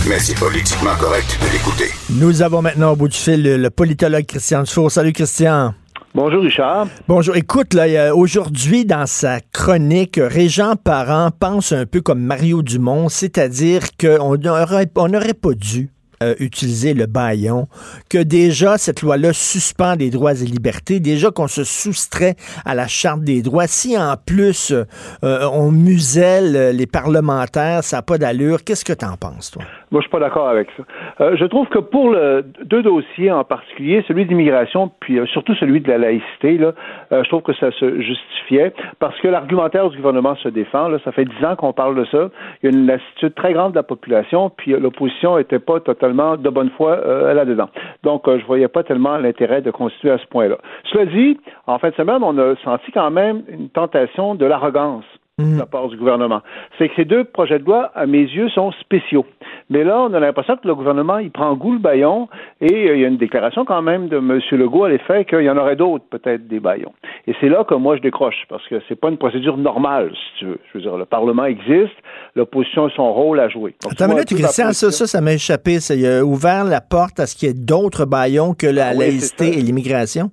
[0.10, 1.89] Mais c'est politiquement correct de l'écouter.
[2.10, 4.91] Nous avons maintenant au bout du fil le, le politologue Christian Dufour.
[4.91, 5.73] Salut Christian.
[6.13, 6.88] Bonjour Richard.
[7.08, 7.38] Bonjour.
[7.38, 13.84] Écoute, là, aujourd'hui, dans sa chronique, Régent Parent pense un peu comme Mario Dumont, c'est-à-dire
[13.99, 15.92] qu'on n'aurait on n'aurait pas dû
[16.23, 17.67] euh, utiliser le baillon,
[18.09, 22.88] que déjà cette loi-là suspend les droits et libertés, déjà qu'on se soustrait à la
[22.88, 23.67] charte des droits.
[23.67, 28.63] Si en plus euh, on muselle les parlementaires, ça n'a pas d'allure.
[28.63, 29.63] Qu'est-ce que tu en penses, toi?
[29.93, 30.84] Moi, je suis pas d'accord avec ça.
[31.21, 35.53] Euh, je trouve que pour le, deux dossiers en particulier, celui d'immigration, puis euh, surtout
[35.53, 36.73] celui de la laïcité, là,
[37.12, 40.88] euh, je trouve que ça se justifiait parce que l'argumentaire du gouvernement se défend.
[40.88, 42.32] Là, ça fait dix ans qu'on parle de ça.
[42.63, 45.79] Il y a une lassitude très grande de la population, puis euh, l'opposition était pas
[45.79, 47.69] totalement de bonne foi euh, là-dedans.
[48.01, 50.58] Donc, je voyais pas tellement l'intérêt de constituer à ce point-là.
[50.91, 55.06] Cela dit, en fin de semaine, on a senti quand même une tentation de l'arrogance
[55.39, 56.41] de la part du gouvernement.
[56.78, 59.26] C'est que ces deux projets de loi, à mes yeux, sont spéciaux.
[59.72, 62.30] Mais là, on a l'impression que le gouvernement, il prend goût le baillon
[62.62, 64.39] et euh, il y a une déclaration quand même de M.
[64.52, 66.93] Legault à l'effet qu'il y en aurait d'autres, peut-être, des baillons.
[67.26, 70.39] Et c'est là que moi, je décroche, parce que c'est pas une procédure normale, si
[70.39, 70.60] tu veux.
[70.72, 71.96] Je veux dire, le Parlement existe,
[72.36, 73.76] l'opposition a son rôle à jouer.
[73.82, 75.80] Donc, Attends une minute, Christian, ça, ça, ça m'a échappé.
[75.80, 78.89] Ça, il a ouvert la porte à ce qu'il y ait d'autres baillons que la
[78.89, 80.30] Ah oui, laïcité et l'immigration?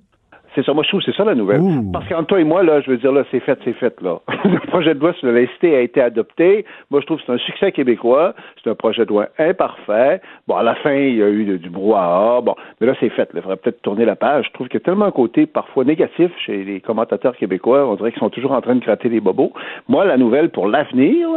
[0.53, 1.61] C'est ça, moi je trouve que c'est ça la nouvelle.
[1.61, 1.91] Ouh.
[1.93, 4.19] Parce qu'entre toi et moi, là, je veux dire, là, c'est fait, c'est fait, là.
[4.43, 6.65] le projet de loi sur la laïcité a été adopté.
[6.89, 8.33] Moi, je trouve que c'est un succès québécois.
[8.61, 10.21] C'est un projet de loi imparfait.
[10.47, 12.41] Bon, à la fin, il y a eu du brouhaha.
[12.41, 13.33] Bon, mais là, c'est fait.
[13.33, 13.39] là.
[13.39, 14.47] Il faudrait peut-être tourner la page.
[14.47, 17.87] Je trouve qu'il y a tellement un côté parfois négatif chez les commentateurs québécois.
[17.87, 19.53] On dirait qu'ils sont toujours en train de gratter les bobos.
[19.87, 21.29] Moi, la nouvelle pour l'avenir,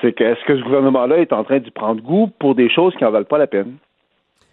[0.00, 2.94] c'est que est-ce que ce gouvernement-là est en train d'y prendre goût pour des choses
[2.96, 3.74] qui en valent pas la peine?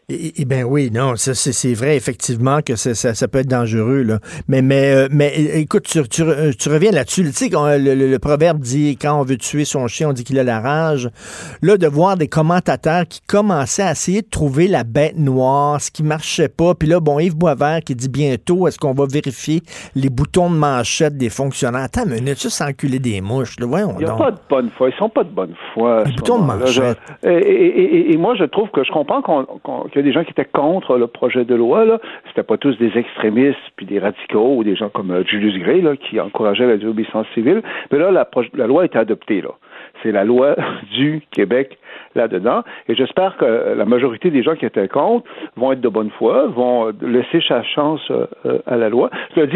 [0.09, 4.03] Eh bien oui, non, c'est vrai effectivement que ça, ça, peut être dangereux.
[4.03, 4.19] Là.
[4.47, 7.23] Mais, mais, euh, mais écoute, tu, tu, euh, tu reviens là-dessus.
[7.25, 10.07] Tu sais, quand, euh, le, le- le proverbe dit quand on veut tuer son chien,
[10.07, 11.09] on dit qu'il a la rage.
[11.61, 15.91] Là, de voir des commentateurs qui commençaient à essayer de trouver la bête noire, ce
[15.91, 16.73] qui marchait pas.
[16.73, 19.59] Puis là, bon, Yves Boisvert qui dit bientôt, est-ce qu'on va vérifier
[19.93, 21.81] les boutons de manchette des fonctionnaires?
[21.83, 23.59] Attends une minute, c'est enculer des mouches.
[23.59, 23.65] Là.
[23.65, 24.19] Voyons Il n'y a donc.
[24.19, 24.87] pas de bonne foi.
[24.89, 26.05] Ils sont pas de bonne foi.
[26.05, 26.97] Les boutons de manchette.
[27.23, 30.10] Je- Et, et- et- et moi, je trouve que je comprends qu'on- qu'on- qu'il y
[30.10, 31.86] a des gens qui étaient contre le projet de loi.
[32.27, 35.81] C'était pas tous des extrémistes puis des radicaux ou des gens comme euh, Julius Gray
[35.81, 37.62] là, qui encourageaient la désobéissance civile.
[37.91, 39.43] Mais là, la, la loi été adoptée.
[40.03, 40.55] C'est la loi
[40.95, 41.77] du Québec
[42.15, 42.63] là-dedans.
[42.88, 46.12] Et j'espère que euh, la majorité des gens qui étaient contre vont être de bonne
[46.12, 48.12] foi, vont euh, laisser sa chance
[48.65, 49.10] à la loi.
[49.36, 49.47] Je le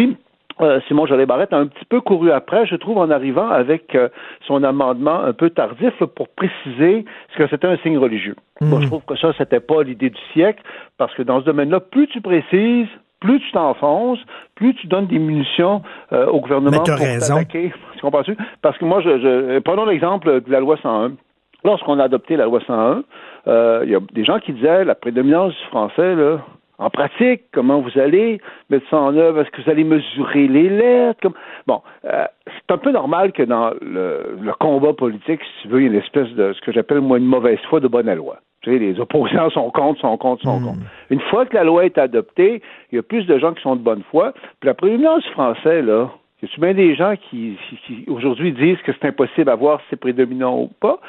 [0.88, 4.10] Simon Jolet Barrette a un petit peu couru après, je trouve, en arrivant avec euh,
[4.48, 8.36] son amendement un peu tardif pour préciser ce que c'était un signe religieux.
[8.62, 10.62] Moi, je trouve que ça, c'était pas l'idée du siècle,
[10.98, 12.88] parce que dans ce domaine-là, plus tu précises,
[13.20, 14.20] plus tu t'enfonces,
[14.56, 17.36] plus tu donnes des munitions euh, au gouvernement Mais pour raison.
[17.36, 17.74] t'attaquer.
[18.26, 18.36] Tu?
[18.64, 21.12] Parce que moi, je, je prenons l'exemple de la loi 101.
[21.64, 23.04] Lorsqu'on a adopté la loi 101,
[23.48, 26.40] euh, il y a des gens qui disaient la prédominance du français, là,
[26.82, 28.42] en pratique, comment vous allez
[28.72, 29.42] mettre ça en œuvre?
[29.42, 31.20] Est-ce que vous allez mesurer les lettres?
[31.22, 31.36] Comme...
[31.68, 35.82] Bon, euh, c'est un peu normal que dans le, le combat politique, si tu veux,
[35.82, 38.12] il y a une espèce de ce que j'appelle, moi, une mauvaise foi de bonne
[38.12, 38.40] loi.
[38.64, 40.80] Tu sais, les opposants sont contre, sont contre, sont contre.
[41.10, 43.76] Une fois que la loi est adoptée, il y a plus de gens qui sont
[43.76, 44.34] de bonne foi.
[44.60, 45.84] Puis la prédominance du français,
[46.42, 47.58] là, y bien des gens qui,
[48.08, 51.00] aujourd'hui disent que c'est impossible à voir si c'est prédominant ou pas?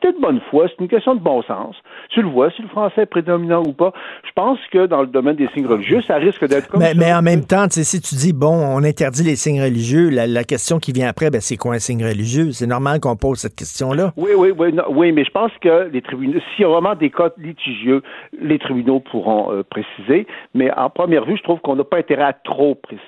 [0.00, 1.74] T'es de bonne foi, c'est une question de bon sens.
[2.10, 3.92] Tu le vois, si le français est prédominant ou pas.
[4.26, 6.94] Je pense que dans le domaine des signes religieux, ça risque d'être comme Mais, ça.
[6.98, 10.44] mais en même temps, si tu dis, bon, on interdit les signes religieux, la, la
[10.44, 12.52] question qui vient après, ben, c'est quoi un signe religieux?
[12.52, 14.12] C'est normal qu'on pose cette question-là.
[14.16, 16.94] Oui, oui, oui, non, oui, mais je pense que les tribunaux, s'il y a vraiment
[16.94, 18.02] des cas litigieux,
[18.38, 20.26] les tribunaux pourront euh, préciser.
[20.54, 23.00] Mais en première vue, je trouve qu'on n'a pas intérêt à trop préciser.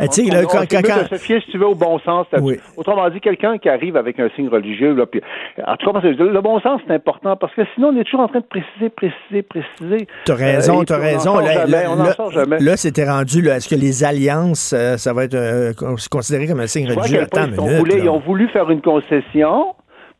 [0.00, 2.26] Eh, tu sais, a- quand- se fier, si tu veux, au bon sens.
[2.40, 2.56] Oui.
[2.76, 5.20] Autrement dit, quelqu'un qui arrive avec un signe religieux, là, puis,
[5.66, 8.28] en tout cas, le bon sens, c'est important, parce que sinon, on est toujours en
[8.28, 10.06] train de préciser, préciser, préciser.
[10.24, 11.38] T'as raison, Euh, t'as raison.
[11.38, 12.58] Là, jamais, là, on n'en là- sort jamais.
[12.58, 15.72] là, c'était rendu, est-ce que les alliances, euh, ça va être euh,
[16.10, 17.22] considéré comme un signe religieux?
[17.22, 17.78] Attends minute.
[17.78, 19.74] voulu, ils ont voulu faire une concession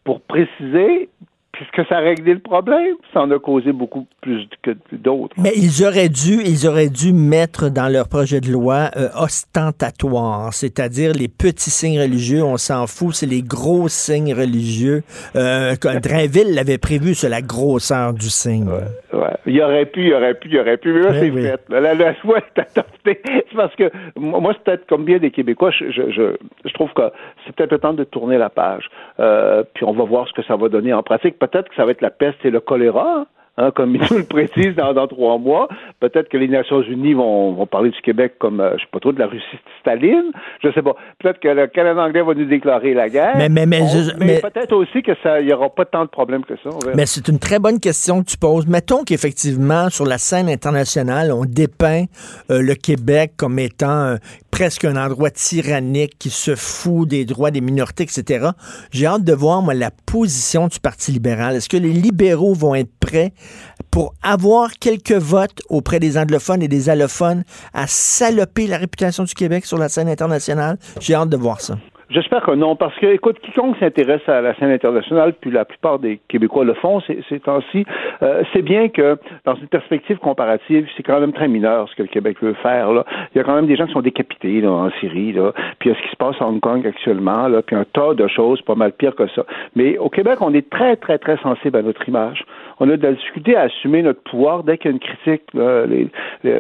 [0.05, 1.09] pour préciser,
[1.59, 5.35] puisque ça a réglé le problème, ça en a causé beaucoup plus que d'autres.
[5.39, 10.53] Mais ils auraient dû, ils auraient dû mettre dans leur projet de loi euh, ostentatoire,
[10.55, 15.03] c'est-à-dire les petits signes religieux, on s'en fout, c'est les gros signes religieux.
[15.35, 18.69] Euh, quand Drainville l'avait prévu sur la grosseur du signe.
[18.69, 19.25] Ouais.
[19.47, 21.43] Il y aurait pu, il aurait pu, il aurait pu, mais là, Ben c'est oui.
[21.43, 21.61] fait.
[21.71, 23.21] La, la loi est adoptée.
[23.25, 26.93] C'est parce que, moi, c'est peut-être comme bien des Québécois, je, je, je, je trouve
[26.93, 27.03] que
[27.47, 28.89] c'est peut-être le temps de tourner la page.
[29.21, 31.39] Euh, puis on va voir ce que ça va donner en pratique.
[31.49, 33.27] Peut-être que ça va être la peste et le choléra.
[33.61, 35.69] Hein, comme ils nous le précisent dans, dans trois mois.
[35.99, 39.01] Peut-être que les Nations Unies vont, vont parler du Québec comme, euh, je sais pas
[39.01, 39.45] trop, de la Russie
[39.81, 40.31] Staline.
[40.63, 40.95] Je sais pas.
[41.19, 43.35] Peut-être que le Canada anglais va nous déclarer la guerre.
[43.37, 46.55] Mais, mais, mais, peut-être aussi que ça, il y aura pas tant de problèmes que
[46.63, 46.71] ça.
[46.95, 48.69] Mais c'est une très bonne question que tu poses.
[48.69, 52.05] Mettons qu'effectivement, sur la scène internationale, on dépeint
[52.53, 54.17] euh, le Québec comme étant euh,
[54.59, 58.49] presque un endroit tyrannique qui se fout des droits des minorités, etc.
[58.91, 61.55] J'ai hâte de voir, moi, la position du Parti libéral.
[61.55, 63.33] Est-ce que les libéraux vont être prêts
[63.93, 69.33] pour avoir quelques votes auprès des anglophones et des allophones à saloper la réputation du
[69.33, 70.77] Québec sur la scène internationale?
[70.99, 71.79] J'ai hâte de voir ça.
[72.11, 75.99] J'espère que non, parce que, écoute, quiconque s'intéresse à la scène internationale, puis la plupart
[75.99, 77.85] des Québécois le font ces, ces temps-ci,
[78.23, 82.03] euh, c'est bien que, dans une perspective comparative, c'est quand même très mineur ce que
[82.03, 82.93] le Québec veut faire.
[82.93, 83.05] Là.
[83.35, 85.53] Il y a quand même des gens qui sont décapités là, en Syrie, là.
[85.79, 87.85] puis il y a ce qui se passe à Hong Kong actuellement, là, puis un
[87.85, 89.45] tas de choses pas mal pire que ça.
[89.77, 92.43] Mais au Québec, on est très, très, très sensible à notre image.
[92.81, 95.43] On a de la difficulté à assumer notre pouvoir dès qu'il y a une critique.
[95.53, 95.85] là,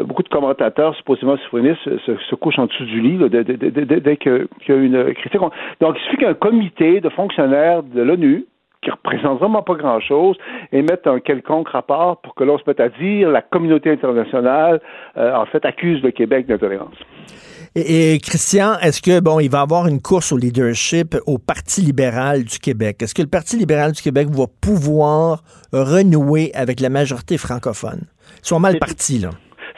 [0.04, 3.56] beaucoup de commentateurs, supposément souverainistes, se, se, couchent en dessous du lit là, dès, dès-
[3.56, 5.37] dès- qu'il y a une critique.
[5.42, 8.44] On- Donc, il suffit qu'un comité de fonctionnaires de l'ONU
[8.82, 10.36] qui représente vraiment pas grand-chose,
[10.70, 14.80] émette un quelconque rapport pour que l'on se mette à dire la communauté internationale,
[15.16, 16.94] euh, en fait, accuse le Québec d'intolérance.
[17.74, 21.38] Et, et Christian, est-ce que bon, il va y avoir une course au leadership au
[21.38, 23.02] Parti libéral du Québec?
[23.02, 28.02] Est-ce que le Parti libéral du Québec va pouvoir renouer avec la majorité francophone?
[28.42, 29.30] Ils sont mal partis, là.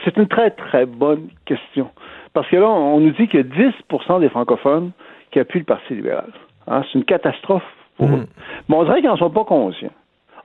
[0.04, 1.88] C'est une très, très bonne question.
[2.32, 4.92] Parce que là, on nous dit a 10% des francophones
[5.30, 6.30] qui appuient le Parti libéral.
[6.66, 7.62] Hein, c'est une catastrophe
[7.96, 8.14] pour Mm.
[8.14, 8.26] eux.
[8.68, 9.90] Mais on dirait qu'ils n'en sont pas conscients.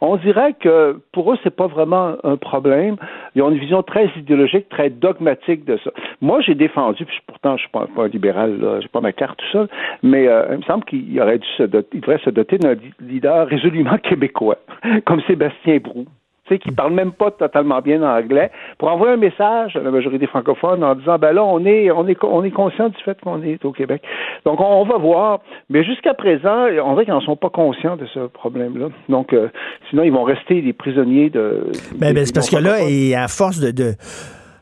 [0.02, 2.98] On dirait que pour eux, c'est pas vraiment un problème.
[3.34, 5.92] Ils ont une vision très idéologique, très dogmatique de ça.
[6.22, 9.14] Moi, j'ai défendu, puis pourtant, je suis pas, pas un libéral, là, j'ai pas ma
[9.14, 9.68] carte tout seul,
[10.04, 12.76] mais euh, il me semble qu'il aurait dû se doter, il devrait se doter d'un
[13.00, 14.58] leader résolument québécois,
[15.06, 16.06] comme Sébastien Brou
[16.48, 19.92] tu sais, qui parle même pas totalement bien anglais, pour envoyer un message à la
[19.92, 23.20] majorité francophone en disant ben là on est on est on est conscient du fait
[23.22, 24.02] qu'on est au Québec.
[24.46, 25.40] Donc on, on va voir,
[25.70, 28.88] mais jusqu'à présent, on dirait qu'ils n'en sont pas conscients de ce problème-là.
[29.10, 29.50] Donc euh,
[29.90, 31.72] sinon ils vont rester des prisonniers de.
[31.96, 33.94] Ben, ben, c'est parce que là, et à force de, de-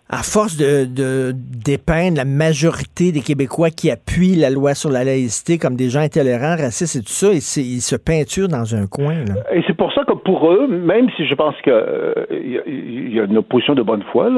[0.09, 5.57] à force de, dépeindre la majorité des Québécois qui appuient la loi sur la laïcité
[5.57, 9.23] comme des gens intolérants, racistes et tout ça, ils, se- peinturent dans un coin.
[9.53, 13.13] Et c'est pour ça que pour eux, même si je pense qu'il y, a- il
[13.15, 14.29] y a une opposition de bonne foi,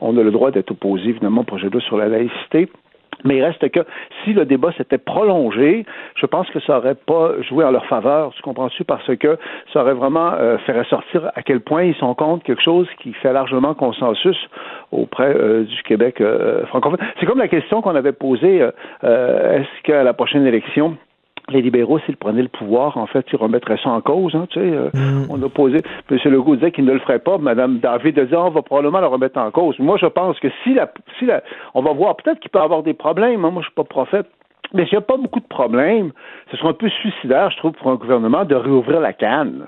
[0.00, 2.68] on a le droit d'être opposé évidemment au projet de loi sur la laïcité.
[3.24, 3.80] Mais il reste que
[4.24, 5.84] si le débat s'était prolongé,
[6.16, 9.38] je pense que ça n'aurait pas joué en leur faveur, tu comprends-tu, parce que
[9.72, 13.12] ça aurait vraiment euh, fait ressortir à quel point ils sont contre quelque chose qui
[13.14, 14.36] fait largement consensus
[14.90, 16.98] auprès euh, du Québec euh, francophone.
[17.18, 18.70] C'est comme la question qu'on avait posée, euh,
[19.04, 20.96] euh, est-ce qu'à la prochaine élection,
[21.48, 24.34] les libéraux, s'ils prenaient le pouvoir, en fait, ils remettraient ça en cause.
[24.34, 24.90] Hein, tu sais, euh,
[25.28, 25.78] On a posé,
[26.10, 26.18] M.
[26.24, 27.38] Legault disait qu'il ne le ferait pas.
[27.38, 29.78] Mme David a dit, on va probablement le remettre en cause.
[29.78, 31.42] Moi, je pense que si la, si la,
[31.74, 33.44] on va voir, peut-être qu'il peut y avoir des problèmes.
[33.44, 34.26] hein, moi, je suis pas prophète.
[34.74, 36.12] Mais s'il n'y a pas beaucoup de problèmes,
[36.50, 39.66] ce serait un peu suicidaire, je trouve, pour un gouvernement de réouvrir la canne.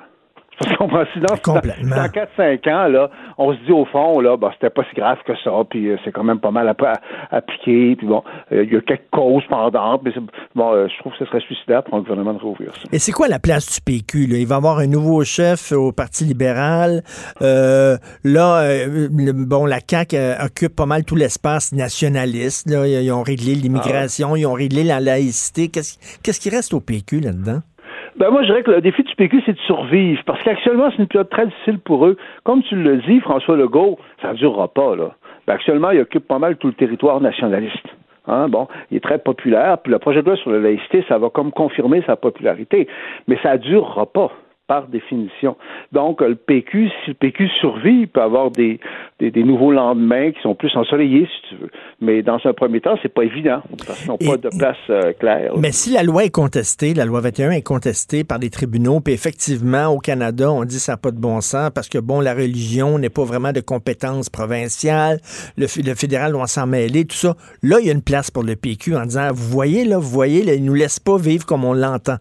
[0.58, 1.96] Parce qu'on si dans, Complètement.
[1.96, 5.18] dans 4-5 ans, là, on se dit au fond, là, bah, c'était pas si grave
[5.26, 8.62] que ça, puis euh, c'est quand même pas mal à, à- appliqué, puis bon, euh,
[8.64, 10.12] il y a quelques causes pendantes, mais
[10.54, 12.82] bon, euh, je trouve que ce serait suicidaire pour un gouvernement de réouvrir ça.
[12.92, 14.26] Et c'est quoi la place du PQ?
[14.26, 14.36] Là?
[14.38, 17.02] Il va y avoir un nouveau chef au Parti libéral.
[17.42, 22.70] Euh, là, le- bon, la CAQ occupe pas mal tout l'espace nationaliste.
[22.70, 22.86] Là.
[22.86, 25.68] Ils ils ont réglé l'immigration, ils ont réglé la laïcité.
[25.68, 27.60] Qu'est-ce qu'est-ce qui reste au PQ là-dedans?
[28.16, 30.22] Ben moi, je dirais que le défi du PQ, c'est de survivre.
[30.24, 32.16] Parce qu'actuellement, c'est une période très difficile pour eux.
[32.44, 35.14] Comme tu le dis, François Legault, ça ne durera pas, là.
[35.46, 37.86] Ben, actuellement, il occupe pas mal tout le territoire nationaliste.
[38.26, 41.18] Hein, bon, il est très populaire, puis le projet de loi sur la laïcité, ça
[41.18, 42.88] va comme confirmer sa popularité.
[43.28, 44.30] Mais ça ne durera pas,
[44.66, 45.56] par définition.
[45.92, 48.80] Donc, le PQ, si le PQ survit, il peut avoir des,
[49.20, 51.70] des, des nouveaux lendemains qui sont plus ensoleillés, si tu veux.
[52.00, 55.12] Mais dans un premier temps, c'est pas évident, parce qu'ils n'ont pas de place euh,
[55.12, 55.52] claire.
[55.58, 59.12] Mais si la loi est contestée, la loi 21 est contestée par des tribunaux, puis
[59.12, 62.32] effectivement, au Canada, on dit ça n'a pas de bon sens parce que, bon, la
[62.32, 65.18] religion n'est pas vraiment de compétence provinciale,
[65.58, 67.34] le, fédéral doit s'en mêler, tout ça.
[67.62, 70.08] Là, il y a une place pour le PQ en disant, vous voyez, là, vous
[70.08, 72.16] voyez, là, il nous laisse pas vivre comme on l'entend.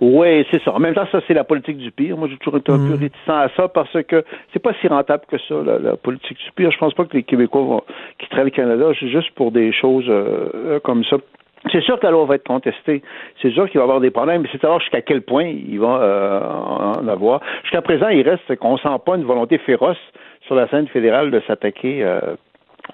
[0.00, 0.72] Oui, c'est ça.
[0.74, 2.16] En même temps, ça, c'est la politique du pire.
[2.16, 3.00] Moi, j'ai toujours été un peu Mm.
[3.00, 6.52] réticent à ça parce que c'est pas si rentable que ça, la, la politique du
[6.52, 6.70] pire.
[6.70, 7.82] Je pense pas que les Québécois vont,
[8.18, 11.16] quitteraient le Canada c'est juste pour des choses euh, euh, comme ça.
[11.72, 13.02] C'est sûr que la loi va être contestée.
[13.42, 15.80] C'est sûr qu'il va y avoir des problèmes, mais c'est savoir jusqu'à quel point il
[15.80, 16.40] va euh,
[17.00, 17.40] en avoir.
[17.62, 19.98] Jusqu'à présent, il reste qu'on sent pas une volonté féroce
[20.46, 22.20] sur la scène fédérale de s'attaquer euh,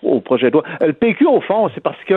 [0.03, 0.63] au projet de loi.
[0.83, 2.15] Euh, le PQ, au fond, c'est parce que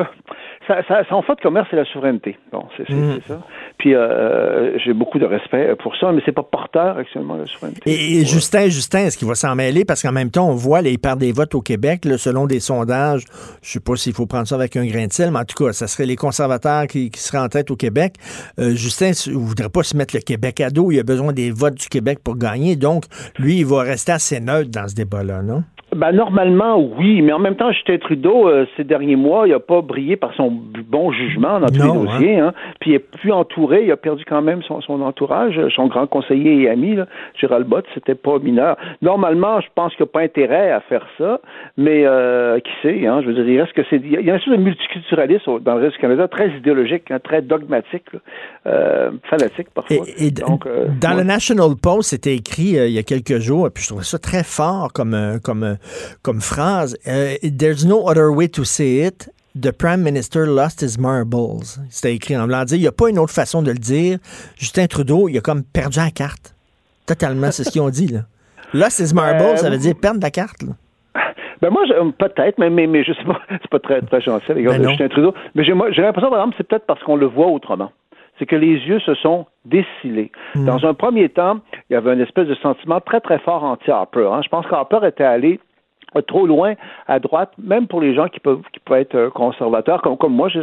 [0.67, 2.37] ça, ça, ça en fait commerce, c'est la souveraineté.
[2.51, 3.19] Bon, c'est Mm.
[3.27, 3.39] ça.
[3.77, 7.81] Puis euh, j'ai beaucoup de respect pour ça, mais c'est pas porteur actuellement la souveraineté.
[7.89, 9.85] Et, et Justin, Justin, est-ce qu'il va s'en mêler?
[9.85, 12.59] Parce qu'en même temps, on voit, il perd des votes au Québec, là, selon des
[12.59, 13.23] sondages.
[13.61, 15.63] Je sais pas s'il faut prendre ça avec un grain de sel, mais en tout
[15.63, 18.13] cas, ça serait les conservateurs qui, qui seraient en tête au Québec.
[18.59, 20.91] Euh, Justin ne voudrait pas se mettre le Québec à dos.
[20.91, 22.75] Il a besoin des votes du Québec pour gagner.
[22.75, 23.03] Donc,
[23.37, 25.63] lui, il va rester assez neutre dans ce débat-là, non?
[25.95, 29.59] Ben, normalement, oui, mais en même temps, Justin Trudeau, euh, ces derniers mois, il n'a
[29.59, 32.39] pas brillé par son bon jugement dans tous Non, les dossiers.
[32.39, 32.53] Hein.
[32.79, 36.07] Puis il est plus entouré, il a perdu quand même son, son entourage, son grand
[36.07, 37.07] conseiller et ami, là,
[37.39, 38.77] Gérald Bott, c'était pas mineur.
[39.01, 41.39] Normalement, je pense qu'il n'y a pas intérêt à faire ça,
[41.77, 43.97] mais euh, qui sait, hein, je veux dire, il reste que c'est.
[43.97, 47.19] Il y a une sorte de multiculturalisme dans le reste du Canada, très idéologique, hein,
[47.23, 48.19] très dogmatique, là,
[48.67, 49.97] euh, fanatique parfois.
[50.17, 51.17] Et, et Donc, euh, dans ouais.
[51.17, 54.43] le National Post, c'était écrit il y a quelques jours, puis je trouvais ça très
[54.43, 55.77] fort comme, comme,
[56.21, 56.97] comme phrase.
[57.05, 59.29] There's no other way to say it.
[59.61, 61.63] The Prime Minister lost his marbles.
[61.89, 62.63] C'était écrit en blanc.
[62.71, 64.19] Il n'y a pas une autre façon de le dire.
[64.57, 66.53] Justin Trudeau, il a comme perdu la carte.
[67.05, 68.07] Totalement, c'est ce qu'ils ont dit.
[68.07, 68.19] Là.
[68.73, 70.61] Lost his marbles, Euh, ça veut dire perdre la carte.
[70.63, 70.73] là.
[71.61, 71.81] Ben moi,
[72.19, 74.89] peut-être, mais, mais, mais je sais pas, c'est pas très, très gentil, les gars, Ben.
[74.89, 75.33] Justin Trudeau.
[75.55, 77.91] Mais j'ai, l'impression, par exemple, c'est peut-être parce qu'on le voit autrement.
[78.37, 80.31] C'est que les yeux se sont décilés.
[80.53, 80.65] Hmm.
[80.65, 84.29] Dans un premier temps, il y avait une espèce de sentiment très, très fort anti-Harper.
[84.31, 84.41] hein.
[84.43, 85.59] Je pense qu'Harper était allé
[86.21, 86.73] trop loin
[87.07, 90.33] à droite, même pour les gens qui peuvent, qui peuvent être euh, conservateurs, comme, comme
[90.33, 90.61] moi, j'ai,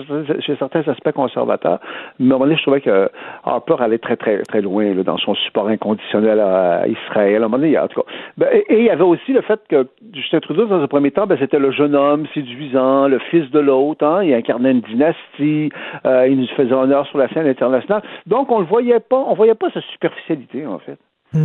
[0.59, 1.81] certains aspects conservateurs,
[2.19, 3.11] mais à un moment donné, je trouvais que
[3.45, 7.43] Harper allait très, très, très loin là, dans son support inconditionnel à Israël.
[7.43, 8.07] À un moment donné, en tout cas.
[8.39, 11.11] Ben, et, et il y avait aussi le fait que Justin Trudeau, dans un premier
[11.11, 14.81] temps, ben, c'était le jeune homme séduisant, le fils de l'autre, hein, il incarnait une
[14.81, 15.71] dynastie,
[16.07, 18.03] euh, il nous faisait honneur sur la scène internationale.
[18.27, 20.99] Donc, on le voyait pas, on voyait pas sa superficialité, en fait.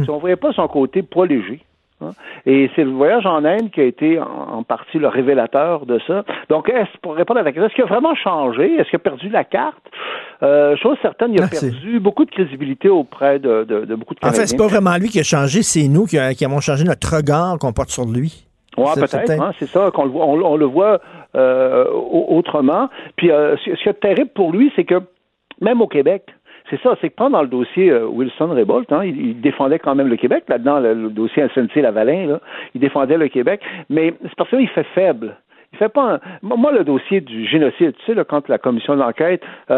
[0.08, 1.62] On voyait pas son côté poids léger.
[2.02, 2.12] Hein?
[2.46, 6.00] Et c'est le voyage en Inde qui a été en, en partie le révélateur de
[6.08, 6.24] ça.
[6.50, 8.76] Donc, est-ce, pour répondre à la question, est-ce qu'il a vraiment changé?
[8.76, 9.76] Est-ce qu'il a perdu la carte?
[10.42, 14.14] Euh, chose certaine, il a Ah, perdu beaucoup de crédibilité auprès de, de- de beaucoup
[14.14, 14.42] de En Canadiens.
[14.42, 16.86] fait, c'est pas vraiment lui qui a changé, c'est nous qui, a- qui avons changé
[16.86, 18.46] notre regard qu'on porte sur lui.
[18.96, 19.42] C'est peut-être.
[19.42, 21.02] hein, c'est ça qu'on le voit, on, on le voit
[21.36, 22.88] euh, au- autrement.
[23.18, 25.02] Puis, euh, ce, ce qui est terrible pour lui, c'est que
[25.60, 26.24] même au Québec,
[26.70, 29.80] c'est ça, c'est que prendre dans le dossier euh, Wilson Revolt, hein, il, il défendait
[29.80, 32.40] quand même le Québec là-dedans, le, le dossier SNC Lavalin, là,
[32.76, 35.36] il défendait le Québec, mais c'est parce qu'il fait faible.
[35.72, 36.20] Il fait pas un...
[36.42, 39.76] Moi, le dossier du génocide, tu sais, là, quand la commission d'enquête euh,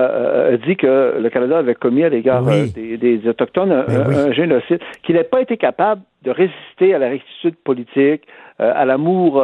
[0.51, 2.53] euh, a dit que le Canada avait commis à l'égard Oui.
[2.53, 4.15] euh, des, des Autochtones un, Ben oui.
[4.15, 8.23] un génocide, qu'il n'ait pas été capable de résister à la rectitude politique,
[8.59, 9.43] à l'amour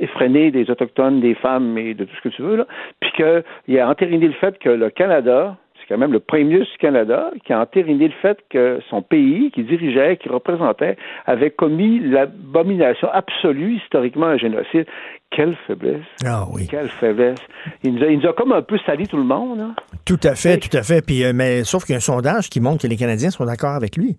[0.00, 2.66] effréné des Autochtones, des femmes et de tout ce que tu veux, là,
[2.98, 5.56] puis qu'il a entériné le fait que le Canada,
[5.88, 9.50] quand même le premier ministre du Canada qui a entériné le fait que son pays,
[9.52, 14.86] qui dirigeait, qui représentait, avait commis l'abomination absolue, historiquement, un génocide.
[15.30, 16.04] Quelle faiblesse!
[16.24, 16.66] Ah oui.
[16.68, 17.38] Quelle faiblesse!
[17.82, 19.60] Il nous a, il nous a comme un peu sali tout le monde.
[19.60, 19.74] Hein?
[20.04, 21.04] Tout à fait, tout à fait.
[21.04, 23.44] Puis, euh, mais sauf qu'il y a un sondage qui montre que les Canadiens sont
[23.44, 24.16] d'accord avec lui.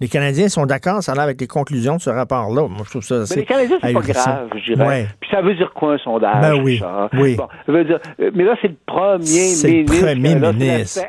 [0.00, 2.68] Les Canadiens sont d'accord, ça a l'air avec les conclusions de ce rapport-là.
[2.68, 4.86] Moi, je trouve ça Mais assez les Canadiens, c'est pas grave, je dirais.
[4.88, 5.06] Ouais.
[5.20, 6.40] Puis ça veut dire quoi un sondage?
[6.40, 7.10] Ben oui, Richard?
[7.14, 7.36] oui.
[7.36, 10.00] Bon, ça veut dire, euh, mais là, c'est le premier C'est le ministre.
[10.06, 11.00] premier ministre.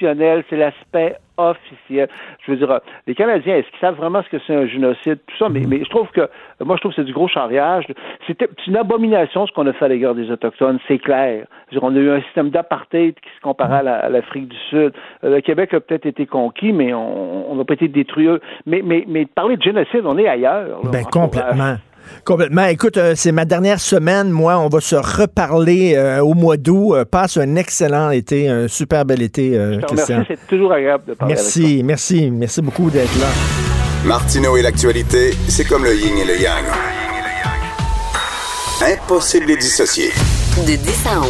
[0.00, 2.08] C'est l'aspect institutionnel, c'est l'aspect officiel.
[2.46, 5.18] Je veux dire, les Canadiens, est-ce qu'ils savent vraiment ce que c'est un génocide?
[5.26, 6.28] Tout ça, mais, mais je trouve que,
[6.62, 7.86] moi, je trouve que c'est du gros charriage.
[8.26, 8.36] C'est
[8.66, 11.46] une abomination ce qu'on a fait à l'égard des Autochtones, c'est clair.
[11.72, 14.56] Dire, on a eu un système d'apartheid qui se comparait à la- à l'Afrique du
[14.68, 14.92] Sud.
[15.24, 18.28] Euh, Le Québec a peut-être été conquis, mais on n'a pas été détruit.
[18.66, 20.80] Mais, mais, mais parler de génocide, on est ailleurs.
[20.84, 20.90] là.
[20.90, 21.28] Ben, cas,
[22.24, 22.64] complètement.
[22.66, 24.30] Écoute, euh, c'est ma dernière semaine.
[24.30, 26.94] Moi, on va se reparler euh, au mois d'août.
[26.94, 30.24] Euh, passe un excellent été, un super bel été, euh, Christian.
[30.26, 31.60] c'est toujours agréable de parler avec toi.
[31.62, 33.28] Merci, merci, merci beaucoup d'être là.
[34.04, 36.64] Martineau et l'actualité, c'est comme le yin et le yang.
[38.82, 40.10] Impossible de les dissocier.
[40.66, 41.26] De 10 à 11.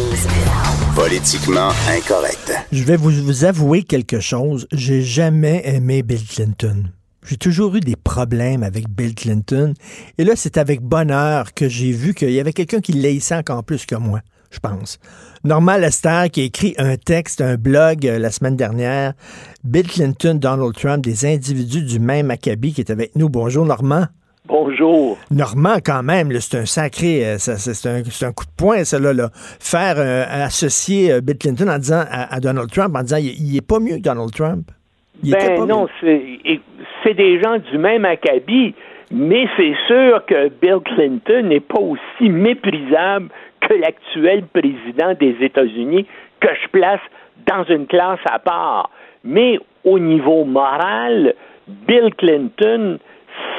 [0.95, 2.53] Politiquement incorrect.
[2.71, 4.67] Je vais vous, vous avouer quelque chose.
[4.71, 6.85] J'ai jamais aimé Bill Clinton.
[7.23, 9.73] J'ai toujours eu des problèmes avec Bill Clinton.
[10.17, 13.63] Et là, c'est avec bonheur que j'ai vu qu'il y avait quelqu'un qui l'haïssait encore
[13.63, 14.99] plus que moi, je pense.
[15.43, 19.13] Normand Lester qui a écrit un texte, un blog euh, la semaine dernière.
[19.63, 23.29] Bill Clinton, Donald Trump, des individus du même acabit qui est avec nous.
[23.29, 24.05] Bonjour, Normand.
[24.47, 25.17] Bonjour.
[25.29, 29.13] Normand, quand même, c'est un sacré, euh, c'est un, coup de poing, ça, là.
[29.13, 29.29] là.
[29.59, 33.55] Faire euh, associer Bill Clinton en disant à, à Donald Trump, en disant il, il
[33.55, 34.71] est pas mieux que Donald Trump.
[35.23, 36.39] Il Ben pas non, c'est
[37.03, 38.73] c'est des gens du même acabit,
[39.11, 43.29] mais c'est sûr que Bill Clinton n'est pas aussi méprisable
[43.61, 46.05] que l'actuel président des États-Unis
[46.39, 47.01] que je place
[47.47, 48.89] dans une classe à part.
[49.23, 51.33] Mais au niveau moral,
[51.67, 52.97] Bill Clinton,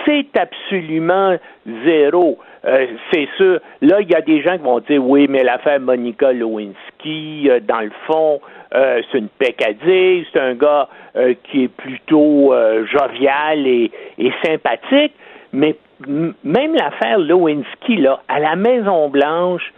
[0.04, 1.36] c'est absolument
[1.84, 2.38] zéro.
[2.64, 3.60] Euh, c'est sûr.
[3.80, 6.74] Là, il y a des gens qui vont dire oui, mais l'affaire Monica Lewinsky,
[7.06, 8.40] euh, dans le fond,
[8.74, 10.88] euh, c'est une peccadille, c'est un gars
[11.44, 12.54] qui est plutôt
[12.86, 13.90] jovial et,
[14.42, 15.12] sympathique.
[15.52, 15.76] Mais
[16.08, 19.72] même l'affaire Lewinsky, là, à la Maison Blanche,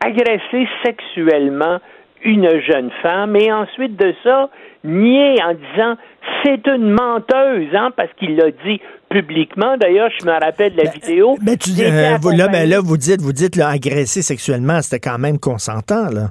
[0.00, 1.78] agresser sexuellement
[2.22, 4.48] une jeune femme et ensuite de ça,
[4.82, 5.96] nier en disant
[6.42, 8.80] c'est une menteuse, hein, parce qu'il l'a dit
[9.14, 9.76] publiquement.
[9.76, 11.36] D'ailleurs, je me rappelle de la vidéo.
[11.40, 13.72] Mais tu, euh, vous, là, ben là, vous dites, vous dites là,
[14.04, 16.30] sexuellement, c'était quand même consentant, là.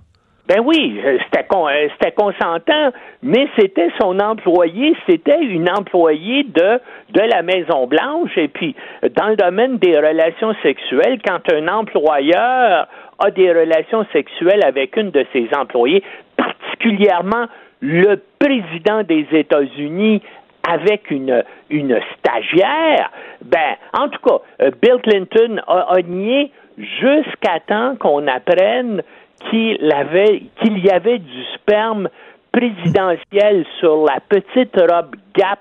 [0.50, 6.82] Ben oui, euh, euh, c'était consentant, mais c'était son employé, c'était une employée de
[7.12, 8.32] de la Maison Blanche.
[8.36, 8.76] Et puis,
[9.16, 12.88] dans le domaine des relations sexuelles, quand un employeur
[13.20, 16.04] a des relations sexuelles avec une de ses employés,
[16.36, 17.46] particulièrement
[17.80, 20.22] le président des États-Unis
[20.68, 23.12] avec une, une stagiaire,
[23.44, 29.04] ben, en tout cas, euh, Bill Clinton a, nié jusqu'à temps qu'on apprenne
[29.50, 32.08] qu'il avait, qu'il y avait du sperme
[32.52, 35.60] présidentiel sur la petite robe Gap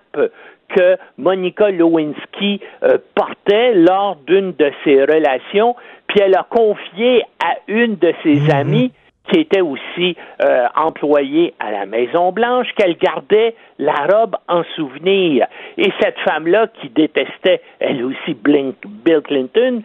[0.69, 5.75] que Monica Lewinsky euh, portait lors d'une de ses relations,
[6.07, 8.51] puis elle a confié à une de ses mhm.
[8.51, 8.93] amies
[9.31, 15.47] qui était aussi euh, employée à la Maison Blanche, qu'elle gardait la robe en souvenir.
[15.79, 19.83] Et cette femme-là, qui détestait elle aussi Bill Clinton,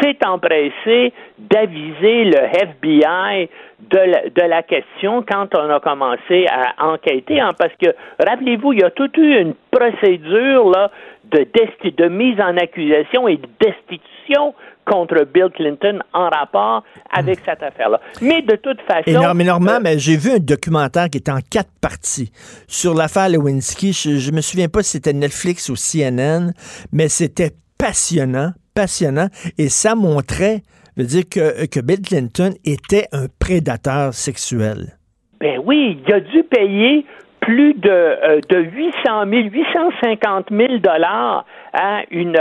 [0.00, 3.48] s'est empressée d'aviser le FBI
[3.90, 7.94] de la, de la, question quand on a commencé à enquêter, hein, parce que,
[8.26, 10.90] rappelez-vous, il y a toute eu une procédure là,
[11.30, 14.54] de, de mise en accusation et de destitution
[14.88, 16.82] contre Bill Clinton en rapport
[17.12, 18.00] avec cette affaire-là.
[18.22, 19.34] Mais de toute façon...
[19.34, 22.30] Mais Normand, euh, j'ai vu un documentaire qui est en quatre parties
[22.66, 23.92] sur l'affaire Lewinsky.
[23.92, 26.52] Je, ne me souviens pas si c'était Netflix ou CNN,
[26.92, 30.62] mais c'était passionnant, passionnant, et ça montrait,
[30.96, 34.98] veut dire que, que Bill Clinton était un prédateur sexuel.
[35.40, 37.06] Ben oui, il a dû payer
[37.40, 38.92] plus de, euh, de 800
[39.28, 42.38] 000, 850 000 dollars à une,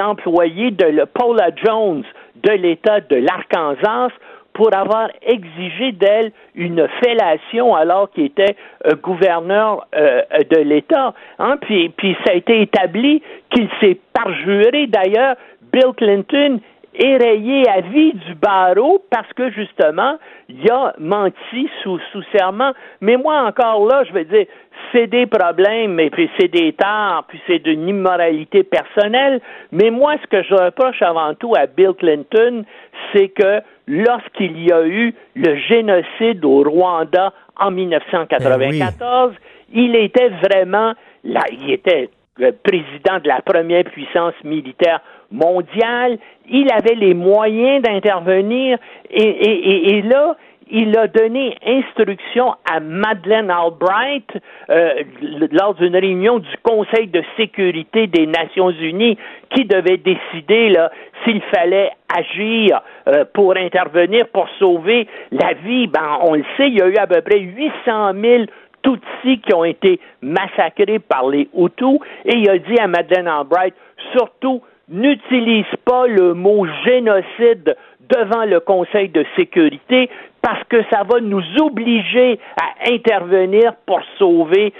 [0.00, 2.04] employée de Paula Jones
[2.42, 4.12] de l'État de l'Arkansas
[4.52, 8.56] pour avoir exigé d'elle une fellation alors qu'il était
[8.86, 11.14] euh, gouverneur euh, de l'État.
[11.38, 11.56] Hein?
[11.60, 14.86] Puis, puis ça a été établi qu'il s'est parjuré.
[14.86, 15.36] D'ailleurs,
[15.72, 16.60] Bill Clinton
[17.00, 22.72] est rayé à vie du barreau parce que justement, il a menti sous, sous serment.
[23.00, 24.46] Mais moi, encore là, je vais dire,
[24.92, 29.40] c'est des problèmes, et puis c'est des torts, puis c'est d'une immoralité personnelle.
[29.72, 32.64] Mais moi, ce que je reproche avant tout à Bill Clinton,
[33.12, 39.34] c'est que lorsqu'il y a eu le génocide au Rwanda en 1994,
[39.72, 40.94] eh il était vraiment
[41.24, 45.00] là, il était le président de la première puissance militaire
[45.30, 46.18] mondiale,
[46.48, 48.78] il avait les moyens d'intervenir
[49.10, 50.36] et, et, et, là,
[50.70, 54.30] il a donné instruction à Madeleine Albright
[54.68, 55.02] euh,
[55.50, 59.18] lors d'une réunion du Conseil de sécurité des Nations Unies
[59.54, 60.90] qui devait décider là
[61.24, 65.86] s'il fallait agir euh, pour intervenir pour sauver la vie.
[65.88, 68.44] Ben, on le sait, il y a eu à peu près 800 000
[68.82, 73.74] Tutsis qui ont été massacrés par les Hutus et il a dit à Madeleine Albright
[74.12, 77.76] surtout n'utilise pas le mot génocide
[78.08, 80.10] devant le Conseil de sécurité
[80.42, 84.72] parce que ça va nous obliger à intervenir pour sauver,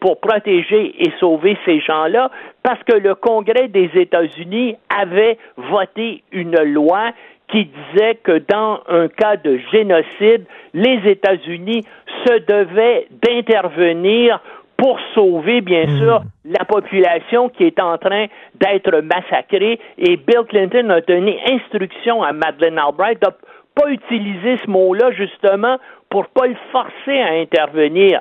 [0.00, 2.30] pour protéger et sauver ces gens-là,
[2.62, 7.10] parce que le Congrès des États-Unis avait voté une loi
[7.48, 11.84] qui disait que dans un cas de génocide, les États-Unis
[12.24, 14.40] se devaient d'intervenir
[14.80, 15.98] pour sauver, bien hmm.
[15.98, 19.78] sûr, la population qui est en train d'être massacrée.
[19.98, 23.28] Et Bill Clinton a donné instruction à Madeleine Albright de
[23.74, 25.78] pas utiliser ce mot-là, justement,
[26.10, 28.20] pour pas le forcer à intervenir.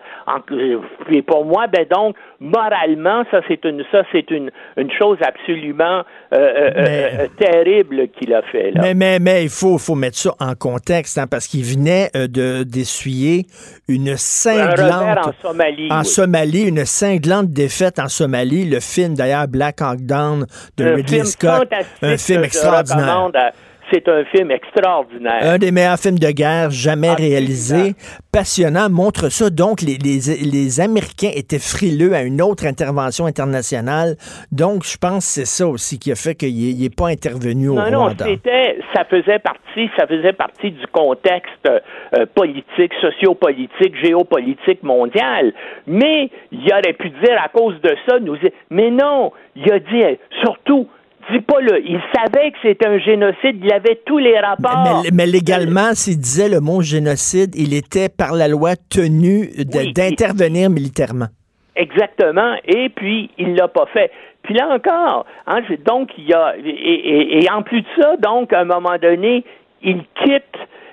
[1.10, 6.04] Et pour moi, ben donc, moralement, ça c'est une ça c'est une, une chose absolument
[6.32, 8.72] euh, euh, euh, terrible qu'il a fait.
[8.72, 8.82] Là.
[8.84, 12.64] Mais mais mais il faut faut mettre ça en contexte hein, parce qu'il venait de
[12.64, 13.48] d'essuyer
[13.88, 18.70] une cinglante en Somalie, en Somalie, une cinglante défaite en Somalie.
[18.70, 20.46] Le film d'ailleurs Black Hawk Down
[20.78, 21.68] de Ridley Scott,
[22.04, 23.32] un film extraordinaire
[23.92, 25.40] c'est un film extraordinaire.
[25.42, 27.94] Un des meilleurs films de guerre jamais réalisés.
[28.32, 29.50] Passionnant, montre ça.
[29.50, 34.16] Donc, les, les, les, Américains étaient frileux à une autre intervention internationale.
[34.52, 37.76] Donc, je pense que c'est ça aussi qui a fait qu'il n'est pas intervenu au
[37.76, 38.26] non, Rwanda.
[38.26, 45.54] Non, c'était, ça faisait partie, ça faisait partie du contexte euh, politique, sociopolitique, géopolitique mondial.
[45.88, 48.38] Mais il aurait pu dire à cause de ça, nous,
[48.70, 50.88] mais non, il a dit surtout
[51.32, 51.82] dis pas le.
[51.86, 53.60] Il savait que c'était un génocide.
[53.64, 55.04] Il avait tous les rapports.
[55.14, 61.28] Mais, légalement, s'il disait le mot génocide, il était par la loi tenu d'intervenir militairement.
[61.76, 62.56] Exactement.
[62.66, 64.12] Et puis, il l'a pas fait.
[64.44, 68.62] Puis là encore, hein, donc il y a et, en plus de ça, donc à
[68.62, 69.44] un moment donné,
[69.82, 70.44] il quitte.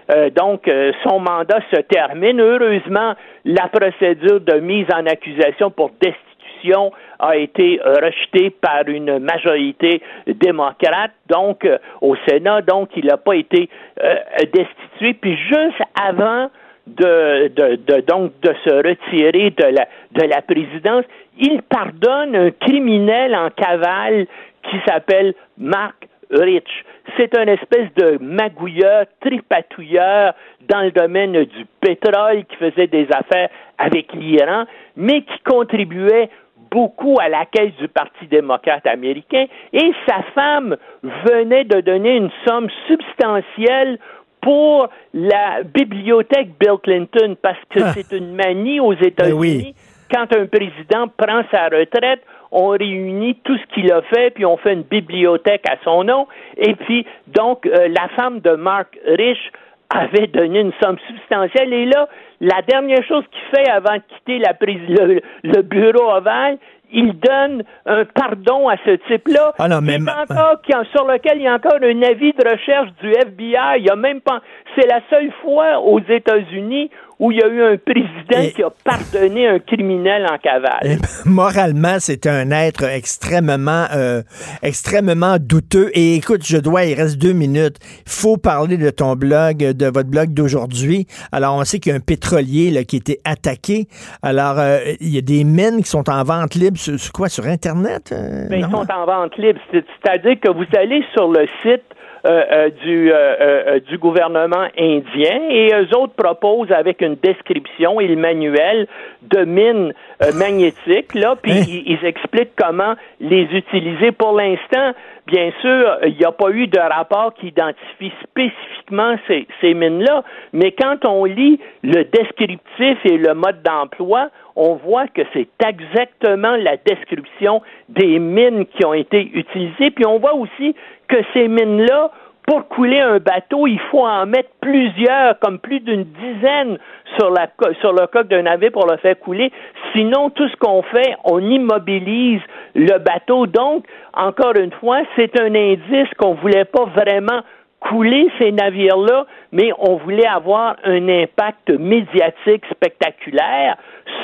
[0.08, 2.40] Euh, donc, euh, son mandat se termine.
[2.40, 3.14] Heureusement,
[3.44, 11.12] la procédure de mise en accusation pour destitution a été rejeté par une majorité démocrate,
[11.28, 13.68] donc euh, au Sénat, donc il n'a pas été
[14.02, 14.14] euh,
[14.52, 15.14] destitué.
[15.14, 16.50] Puis juste avant
[16.86, 21.04] de, de, donc de se retirer de la de la présidence,
[21.38, 24.26] il pardonne un criminel en cavale
[24.62, 26.84] qui s'appelle Mark Rich.
[27.16, 30.34] C'est un espèce de magouilleur, tripatouilleur
[30.68, 33.48] dans le domaine du pétrole qui faisait des affaires
[33.78, 34.64] avec l'Iran,
[34.96, 36.28] mais qui contribuait
[36.70, 42.30] beaucoup à la caisse du Parti démocrate américain et sa femme venait de donner une
[42.46, 43.98] somme substantielle
[44.40, 47.92] pour la bibliothèque Bill Clinton parce que ah.
[47.94, 49.74] c'est une manie aux ben États-Unis.
[50.08, 54.56] Quand un président prend sa retraite, on réunit tout ce qu'il a fait, puis on
[54.56, 56.28] fait une bibliothèque à son nom.
[56.56, 59.50] Et puis, donc, euh, la femme de Mark Rich
[59.90, 61.72] avait donné une somme substantielle.
[61.72, 62.08] Et là,
[62.40, 66.58] la dernière chose qu'il fait avant de quitter la le, le bureau ovale,
[66.96, 69.52] il donne un pardon à ce type-là.
[69.58, 69.98] Ah non, mais...
[70.00, 73.78] encore, sur lequel il y a encore un avis de recherche du FBI.
[73.78, 74.40] Il y a même pas.
[74.74, 78.70] C'est la seule fois aux États-Unis où il y a eu un président qui a
[78.84, 80.98] pardonné un criminel en cavale.
[81.24, 84.22] moralement, c'est un être extrêmement, euh,
[84.62, 85.90] extrêmement douteux.
[85.94, 87.76] Et écoute, je dois, il reste deux minutes.
[88.06, 91.06] Il faut parler de ton blog, de votre blog d'aujourd'hui.
[91.32, 93.88] Alors, on sait qu'il y a un pétrolier là, qui a été attaqué.
[94.22, 97.28] Alors, euh, il y a des mines qui sont en vente libre sur, quoi?
[97.28, 98.12] Sur Internet?
[98.12, 99.60] Euh, ils sont en vente libre.
[99.72, 101.82] C'est-à-dire que vous allez sur le site
[102.26, 108.08] euh, euh, du, euh, du gouvernement indien et eux autres proposent avec une description et
[108.08, 108.88] le manuel
[109.22, 109.92] de mines
[110.34, 111.82] magnétiques, là, puis hein?
[111.86, 114.10] ils, expliquent comment les utiliser.
[114.10, 114.92] Pour l'instant,
[115.26, 120.22] bien sûr, il n'y a pas eu de rapport qui identifie spécifiquement ces, mines-là,
[120.52, 126.56] mais quand on lit le descriptif et le mode d'emploi, on voit que c'est exactement
[126.56, 130.74] la description des mines qui ont été utilisées, puis on voit aussi
[131.08, 132.10] que ces mines-là,
[132.46, 136.78] pour couler un bateau, il faut en mettre plusieurs, comme plus d'une dizaine
[137.18, 139.52] sur, le coque d'un navire pour le faire couler.
[139.94, 142.40] Sinon, tout ce qu'on fait, on immobilise
[142.74, 143.46] le bateau.
[143.46, 147.40] Donc, encore une fois, c'est un indice qu'on voulait pas vraiment
[147.80, 153.76] couler ces navires-là, mais on voulait avoir un impact médiatique spectaculaire,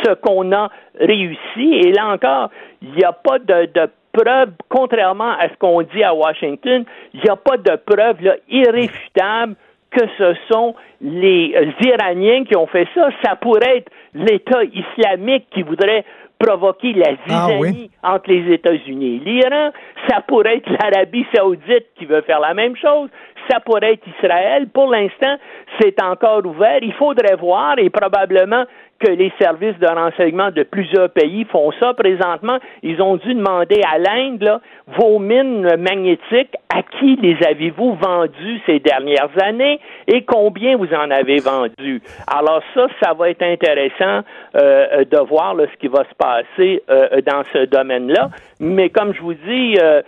[0.05, 1.75] ce qu'on a réussi.
[1.85, 6.03] Et là encore, il n'y a pas de, de preuve, contrairement à ce qu'on dit
[6.03, 6.85] à Washington,
[7.15, 9.55] il n'y a pas de preuve là, irréfutable
[9.97, 13.09] que ce sont les Iraniens qui ont fait ça.
[13.25, 16.05] Ça pourrait être l'État islamique qui voudrait
[16.39, 19.71] provoquer la ah zizanie entre les États-Unis et l'Iran.
[20.09, 23.09] Ça pourrait être l'Arabie saoudite qui veut faire la même chose.
[23.51, 24.69] Ça pourrait être Israël.
[24.69, 25.37] Pour l'instant,
[25.81, 26.79] c'est encore ouvert.
[26.83, 28.65] Il faudrait voir et probablement
[29.03, 32.59] que les services de renseignement de plusieurs pays font ça présentement.
[32.83, 34.61] Ils ont dû demander à l'Inde,
[34.99, 41.11] vos mines magnétiques, à qui les avez-vous vendues ces dernières années et combien vous en
[41.11, 42.01] avez vendu.
[42.27, 44.21] Alors ça, ça va être intéressant
[44.57, 48.31] euh, de voir ce qui va se passer euh, dans ce domaine-là.
[48.61, 50.03] Mais comme je vous dis, euh,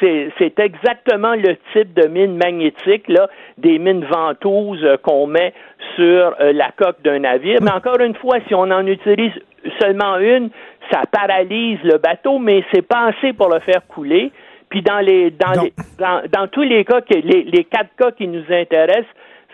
[0.00, 3.28] c'est exactement le type de mine magnétique, là,
[3.58, 5.52] des mines ventouses euh, qu'on met
[5.94, 7.58] sur euh, la coque d'un navire.
[7.62, 9.32] Mais encore une fois, si on en utilise
[9.80, 10.50] seulement une,
[10.90, 14.32] ça paralyse le bateau, mais c'est pensé pour le faire couler.
[14.68, 18.44] Puis dans les dans, les, dans, tous les cas, les, les quatre cas qui nous
[18.50, 19.06] intéressent,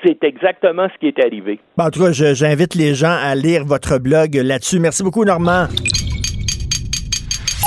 [0.04, 1.60] c'est exactement ce qui est arrivé.
[1.78, 4.80] en tout cas, j'invite les gens à lire votre blog là-dessus.
[4.80, 5.66] Merci beaucoup, Normand.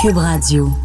[0.02, 0.85] Cube Radio.